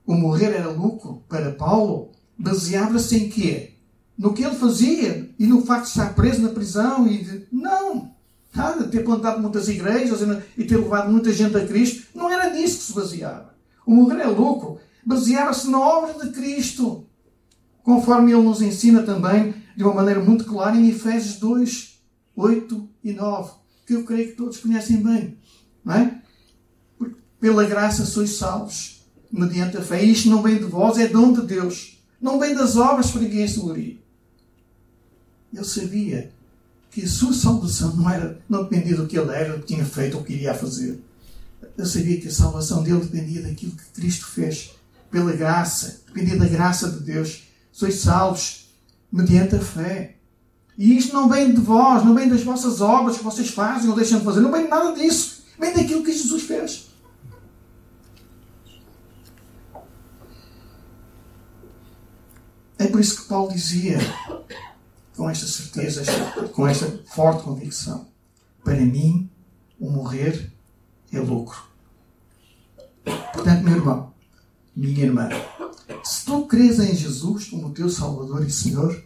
o 0.06 0.14
morrer 0.14 0.54
era 0.54 0.70
lucro 0.70 1.24
para 1.28 1.52
Paulo 1.54 2.12
baseava-se 2.38 3.18
em 3.18 3.30
quê? 3.30 3.74
No 4.18 4.34
que 4.34 4.44
ele 4.44 4.56
fazia 4.56 5.30
e 5.38 5.46
no 5.46 5.66
facto 5.66 5.86
de 5.86 5.90
estar 5.90 6.14
preso 6.16 6.42
na 6.42 6.50
prisão 6.50 7.08
e 7.08 7.24
de. 7.24 7.48
Não! 7.52 8.13
Nada, 8.56 8.88
ter 8.88 9.04
plantado 9.04 9.42
muitas 9.42 9.68
igrejas 9.68 10.20
e 10.56 10.64
ter 10.64 10.78
levado 10.78 11.12
muita 11.12 11.34
gente 11.34 11.58
a 11.58 11.66
Cristo. 11.66 12.08
Não 12.14 12.30
era 12.30 12.54
nisso 12.54 12.78
que 12.78 12.84
se 12.84 12.94
baseava. 12.94 13.56
O 13.86 13.94
morrer 13.94 14.22
é 14.22 14.28
lucro. 14.28 14.80
Baseava-se 15.04 15.70
na 15.70 15.80
obra 15.80 16.24
de 16.24 16.32
Cristo. 16.32 17.08
Conforme 17.82 18.32
ele 18.32 18.44
nos 18.44 18.62
ensina 18.62 19.02
também 19.02 19.56
de 19.76 19.84
uma 19.84 19.94
maneira 19.94 20.20
muito 20.20 20.46
clara 20.46 20.76
em 20.76 20.88
Efésios 20.88 21.38
2, 21.38 22.00
8 22.36 22.90
e 23.04 23.12
9, 23.12 23.52
que 23.86 23.94
eu 23.94 24.06
creio 24.06 24.30
que 24.30 24.36
todos 24.36 24.58
conhecem 24.58 25.02
bem. 25.02 25.38
Não 25.84 25.96
é? 25.96 26.22
Pela 27.40 27.66
graça 27.66 28.06
sois 28.06 28.38
salvos, 28.38 29.04
mediante 29.32 29.78
a 29.78 29.82
fé. 29.82 30.06
E 30.06 30.12
isto 30.12 30.30
não 30.30 30.44
vem 30.44 30.58
de 30.58 30.64
vós, 30.64 30.98
é 30.98 31.08
dom 31.08 31.34
de 31.34 31.42
Deus. 31.42 32.00
Não 32.22 32.40
vem 32.40 32.54
das 32.54 32.78
obras 32.78 33.12
para 33.12 33.22
ninguém 33.22 33.48
se 33.48 33.60
glorie. 33.60 34.02
Ele 35.52 35.66
sabia 35.66 36.32
que 36.94 37.04
a 37.04 37.08
sua 37.08 37.34
salvação 37.34 37.96
não, 37.96 38.08
era, 38.08 38.40
não 38.48 38.64
dependia 38.64 38.96
do 38.96 39.08
que 39.08 39.18
ele 39.18 39.32
era, 39.32 39.54
do 39.54 39.62
que 39.62 39.74
tinha 39.74 39.84
feito 39.84 40.16
ou 40.16 40.24
que 40.24 40.34
iria 40.34 40.54
fazer. 40.54 41.04
Ele 41.76 41.88
sabia 41.88 42.22
que 42.22 42.28
a 42.28 42.32
salvação 42.32 42.84
dele 42.84 43.00
dependia 43.00 43.42
daquilo 43.42 43.72
que 43.72 44.00
Cristo 44.00 44.28
fez. 44.28 44.76
Pela 45.10 45.34
graça, 45.34 46.02
dependia 46.06 46.38
da 46.38 46.46
graça 46.46 46.92
de 46.92 47.00
Deus. 47.00 47.44
Sois 47.72 47.96
salvos 47.96 48.70
mediante 49.12 49.56
a 49.56 49.60
fé. 49.60 50.18
E 50.78 50.96
isto 50.96 51.14
não 51.14 51.28
vem 51.28 51.52
de 51.52 51.62
vós, 51.62 52.06
não 52.06 52.14
vem 52.14 52.30
das 52.30 52.44
vossas 52.44 52.80
obras 52.80 53.18
que 53.18 53.24
vocês 53.24 53.50
fazem 53.50 53.90
ou 53.90 53.96
deixam 53.96 54.20
de 54.20 54.26
fazer, 54.26 54.42
não 54.42 54.52
vem 54.52 54.64
de 54.64 54.70
nada 54.70 54.94
disso. 54.94 55.44
Vem 55.60 55.74
daquilo 55.74 56.04
que 56.04 56.14
Jesus 56.14 56.44
fez. 56.44 56.90
É 62.78 62.88
por 62.88 63.00
isso 63.00 63.22
que 63.22 63.28
Paulo 63.28 63.52
dizia, 63.52 63.98
com 65.16 65.30
esta 65.30 65.46
certeza, 65.46 66.04
com 66.54 66.68
esta 66.68 66.88
forte 67.06 67.44
convicção: 67.44 68.08
para 68.64 68.80
mim, 68.80 69.30
o 69.80 69.90
morrer 69.90 70.52
é 71.12 71.20
lucro. 71.20 71.62
Portanto, 73.04 73.64
meu 73.64 73.76
irmão, 73.76 74.14
minha 74.76 75.04
irmã, 75.04 75.30
se 76.04 76.26
tu 76.26 76.46
crês 76.46 76.80
em 76.80 76.96
Jesus 76.96 77.50
como 77.50 77.74
teu 77.74 77.90
Salvador 77.90 78.46
e 78.46 78.52
Senhor, 78.52 79.04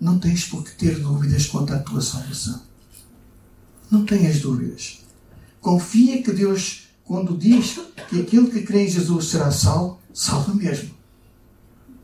não 0.00 0.18
tens 0.18 0.44
por 0.44 0.64
que 0.64 0.72
ter 0.72 0.98
dúvidas 0.98 1.46
quanto 1.46 1.72
à 1.74 1.78
tua 1.78 2.00
salvação. 2.00 2.62
Não 3.90 4.04
tenhas 4.04 4.40
dúvidas. 4.40 5.00
Confia 5.60 6.22
que 6.22 6.32
Deus, 6.32 6.88
quando 7.04 7.36
diz 7.36 7.80
que 8.08 8.20
aquele 8.20 8.50
que 8.50 8.62
crê 8.62 8.86
em 8.86 8.90
Jesus 8.90 9.26
será 9.26 9.50
salvo, 9.50 9.98
salva 10.14 10.54
mesmo. 10.54 10.94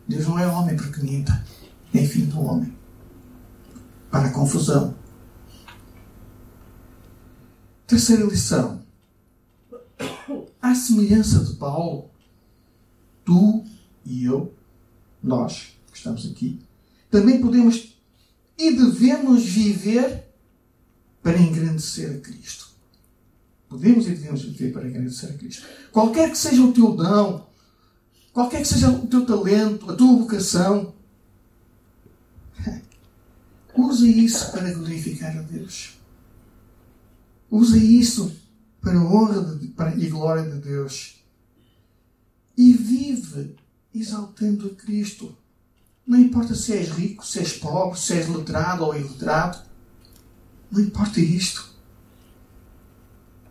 Deus 0.07 0.27
não 0.27 0.39
é 0.39 0.47
homem 0.47 0.77
para 0.77 0.89
que 0.89 1.03
minta, 1.03 1.45
filho 2.03 2.27
do 2.27 2.41
homem. 2.41 2.75
Para 4.11 4.29
a 4.29 4.33
confusão. 4.33 4.95
Terceira 7.87 8.25
lição. 8.25 8.83
À 10.61 10.75
semelhança 10.75 11.45
de 11.45 11.55
Paulo, 11.57 12.11
tu 13.25 13.65
e 14.05 14.25
eu, 14.25 14.55
nós 15.23 15.77
que 15.93 15.99
estamos 15.99 16.27
aqui, 16.27 16.61
também 17.11 17.41
podemos 17.41 17.95
e 18.59 18.73
devemos 18.73 19.45
viver 19.45 20.25
para 21.23 21.39
engrandecer 21.39 22.17
a 22.17 22.19
Cristo. 22.21 22.69
Podemos 23.69 24.07
e 24.07 24.11
devemos 24.11 24.43
viver 24.43 24.73
para 24.73 24.87
engrandecer 24.89 25.31
a 25.31 25.33
Cristo. 25.35 25.67
Qualquer 25.93 26.31
que 26.31 26.39
seja 26.39 26.63
o 26.63 26.73
teu 26.73 26.93
dom, 26.93 27.47
qualquer 28.33 28.63
que 28.63 28.69
seja 28.69 28.91
o 28.91 29.07
teu 29.07 29.25
talento, 29.25 29.91
a 29.91 29.97
tua 29.97 30.17
vocação, 30.17 30.95
use 33.87 34.09
isso 34.09 34.51
para 34.53 34.73
glorificar 34.73 35.37
a 35.37 35.43
Deus. 35.43 35.99
Use 37.51 37.79
isso 37.79 38.35
para 38.81 38.99
a 38.99 39.03
honra 39.03 39.57
de, 39.57 39.69
para, 39.69 39.97
e 39.97 40.09
glória 40.09 40.51
de 40.51 40.59
Deus. 40.59 41.17
E 42.57 42.73
vive 42.73 43.57
exaltando 43.95 44.67
a 44.67 44.75
Cristo. 44.75 45.37
Não 46.07 46.19
importa 46.19 46.55
se 46.55 46.73
és 46.73 46.89
rico, 46.91 47.27
se 47.27 47.39
és 47.39 47.55
pobre, 47.55 47.99
se 47.99 48.15
és 48.15 48.29
letrado 48.29 48.85
ou 48.85 48.97
iletrado. 48.97 49.59
Não 50.71 50.81
importa 50.81 51.21
isto. 51.21 51.73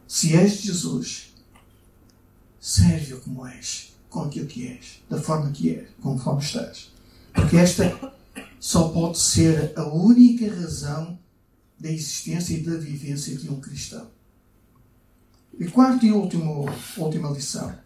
Se 0.08 0.36
és 0.36 0.62
Jesus, 0.62 1.34
serve-o 2.60 3.20
como 3.22 3.48
és, 3.48 3.94
com 4.10 4.24
aquilo 4.24 4.46
que 4.46 4.68
és, 4.68 5.02
da 5.10 5.20
forma 5.20 5.52
que 5.52 5.72
és, 5.72 5.90
conforme 6.02 6.44
estás. 6.44 6.92
Porque 7.34 7.58
esta 7.58 8.14
só 8.64 8.88
pode 8.88 9.20
ser 9.20 9.74
a 9.76 9.84
única 9.84 10.48
razão 10.50 11.20
da 11.78 11.92
existência 11.92 12.54
e 12.54 12.64
da 12.64 12.78
vivência 12.78 13.36
de 13.36 13.50
um 13.50 13.60
cristão. 13.60 14.08
E 15.60 15.68
quarta 15.68 16.06
e 16.06 16.14
último, 16.14 16.66
última 16.96 17.30
lição. 17.32 17.78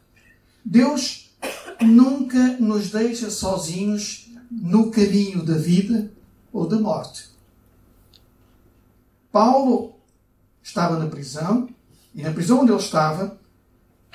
Deus 0.63 1.31
nunca 1.81 2.57
nos 2.59 2.91
deixa 2.91 3.31
sozinhos 3.31 4.29
no 4.51 4.91
caminho 4.91 5.43
da 5.43 5.55
vida 5.55 6.11
ou 6.53 6.67
da 6.67 6.79
morte. 6.79 7.27
Paulo 9.31 9.95
estava 10.61 10.99
na 10.99 11.07
prisão, 11.07 11.67
e 12.13 12.21
na 12.21 12.31
prisão 12.31 12.59
onde 12.59 12.71
ele 12.71 12.79
estava, 12.79 13.39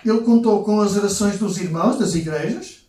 ele 0.04 0.20
contou 0.20 0.62
com 0.62 0.80
as 0.80 0.96
orações 0.96 1.40
dos 1.40 1.58
irmãos 1.58 1.98
das 1.98 2.14
igrejas, 2.14 2.86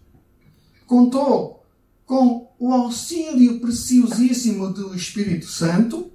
contou 0.86 1.66
com 2.06 2.43
o 2.64 2.72
auxílio 2.72 3.60
preciosíssimo 3.60 4.72
do 4.72 4.96
Espírito 4.96 5.48
Santo 5.48 6.10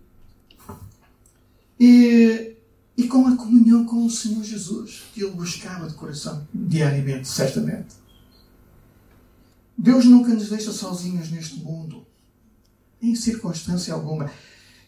e, 1.78 2.56
e 2.96 3.06
com 3.06 3.26
a 3.26 3.36
comunhão 3.36 3.84
com 3.84 4.06
o 4.06 4.10
Senhor 4.10 4.42
Jesus, 4.42 5.02
que 5.12 5.22
ele 5.22 5.32
buscava 5.32 5.86
de 5.86 5.92
coração 5.92 6.48
diariamente, 6.54 7.28
certamente. 7.28 7.96
Deus 9.76 10.06
nunca 10.06 10.32
nos 10.32 10.48
deixa 10.48 10.72
sozinhos 10.72 11.30
neste 11.30 11.56
mundo, 11.56 12.06
em 13.02 13.14
circunstância 13.14 13.92
alguma. 13.92 14.30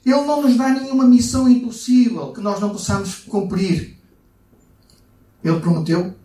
Ele 0.02 0.14
não 0.22 0.40
nos 0.40 0.56
dá 0.56 0.70
nenhuma 0.70 1.04
missão 1.04 1.46
impossível 1.46 2.32
que 2.32 2.40
nós 2.40 2.58
não 2.58 2.70
possamos 2.70 3.16
cumprir. 3.16 3.98
Ele 5.44 5.60
prometeu 5.60 6.16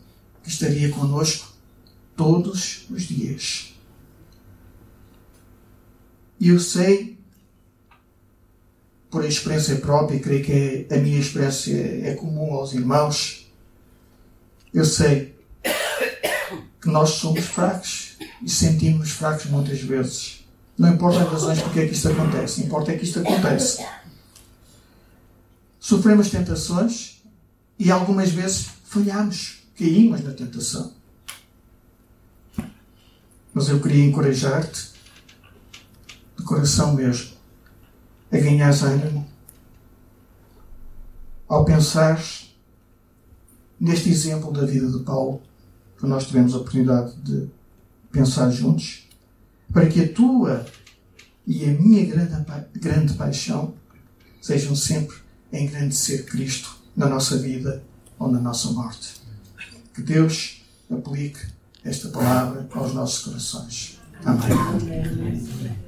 que 0.42 0.50
estaria 0.50 0.90
conosco 0.92 1.52
todos 2.16 2.86
os 2.90 3.04
dias. 3.04 3.75
E 6.40 6.50
eu 6.50 6.60
sei, 6.60 7.18
por 9.10 9.24
experiência 9.24 9.78
própria, 9.78 10.18
e 10.18 10.20
creio 10.20 10.44
que 10.44 10.94
a 10.94 10.98
minha 10.98 11.20
experiência 11.20 11.76
é 12.04 12.16
comum 12.16 12.54
aos 12.54 12.74
irmãos, 12.74 13.50
eu 14.74 14.84
sei 14.84 15.34
que 16.82 16.90
nós 16.90 17.12
somos 17.12 17.46
fracos 17.46 18.18
e 18.44 18.50
sentimos 18.50 19.12
fracos 19.12 19.46
muitas 19.46 19.80
vezes. 19.82 20.46
Não 20.78 20.94
importa 20.94 21.24
as 21.24 21.32
razões 21.32 21.62
porque 21.62 21.80
é 21.80 21.88
que 21.88 21.94
isto 21.94 22.10
acontece, 22.10 22.62
importa 22.62 22.92
é 22.92 22.98
que 22.98 23.06
isto 23.06 23.20
acontece. 23.20 23.86
Sofremos 25.80 26.30
tentações 26.30 27.24
e 27.80 27.90
algumas 27.90 28.32
vezes 28.32 28.68
falhamos, 28.84 29.64
caímos 29.78 30.22
na 30.24 30.32
tentação. 30.32 30.94
Mas 33.54 33.70
eu 33.70 33.80
queria 33.80 34.04
encorajar-te, 34.04 34.95
coração 36.46 36.94
mesmo, 36.94 37.36
a 38.32 38.38
ganhar 38.38 38.72
ânimo 38.84 39.28
ao 41.48 41.66
pensar 41.66 42.22
neste 43.80 44.10
exemplo 44.10 44.52
da 44.52 44.66
vida 44.66 44.90
de 44.90 45.00
Paulo 45.04 45.42
que 45.98 46.06
nós 46.06 46.28
tivemos 46.28 46.54
a 46.54 46.58
oportunidade 46.58 47.16
de 47.18 47.48
pensar 48.12 48.50
juntos, 48.50 49.08
para 49.72 49.88
que 49.88 50.02
a 50.02 50.14
tua 50.14 50.66
e 51.46 51.66
a 51.66 51.74
minha 51.74 52.06
grande, 52.06 52.46
grande 52.76 53.14
paixão 53.14 53.74
sejam 54.42 54.76
sempre 54.76 55.18
engrandecer 55.52 56.26
Cristo 56.26 56.78
na 56.96 57.08
nossa 57.08 57.38
vida 57.38 57.84
ou 58.18 58.32
na 58.32 58.40
nossa 58.40 58.72
morte. 58.72 59.22
Que 59.94 60.02
Deus 60.02 60.64
aplique 60.92 61.40
esta 61.84 62.10
palavra 62.10 62.68
aos 62.74 62.94
nossos 62.94 63.24
corações. 63.24 64.00
Amém. 64.24 65.85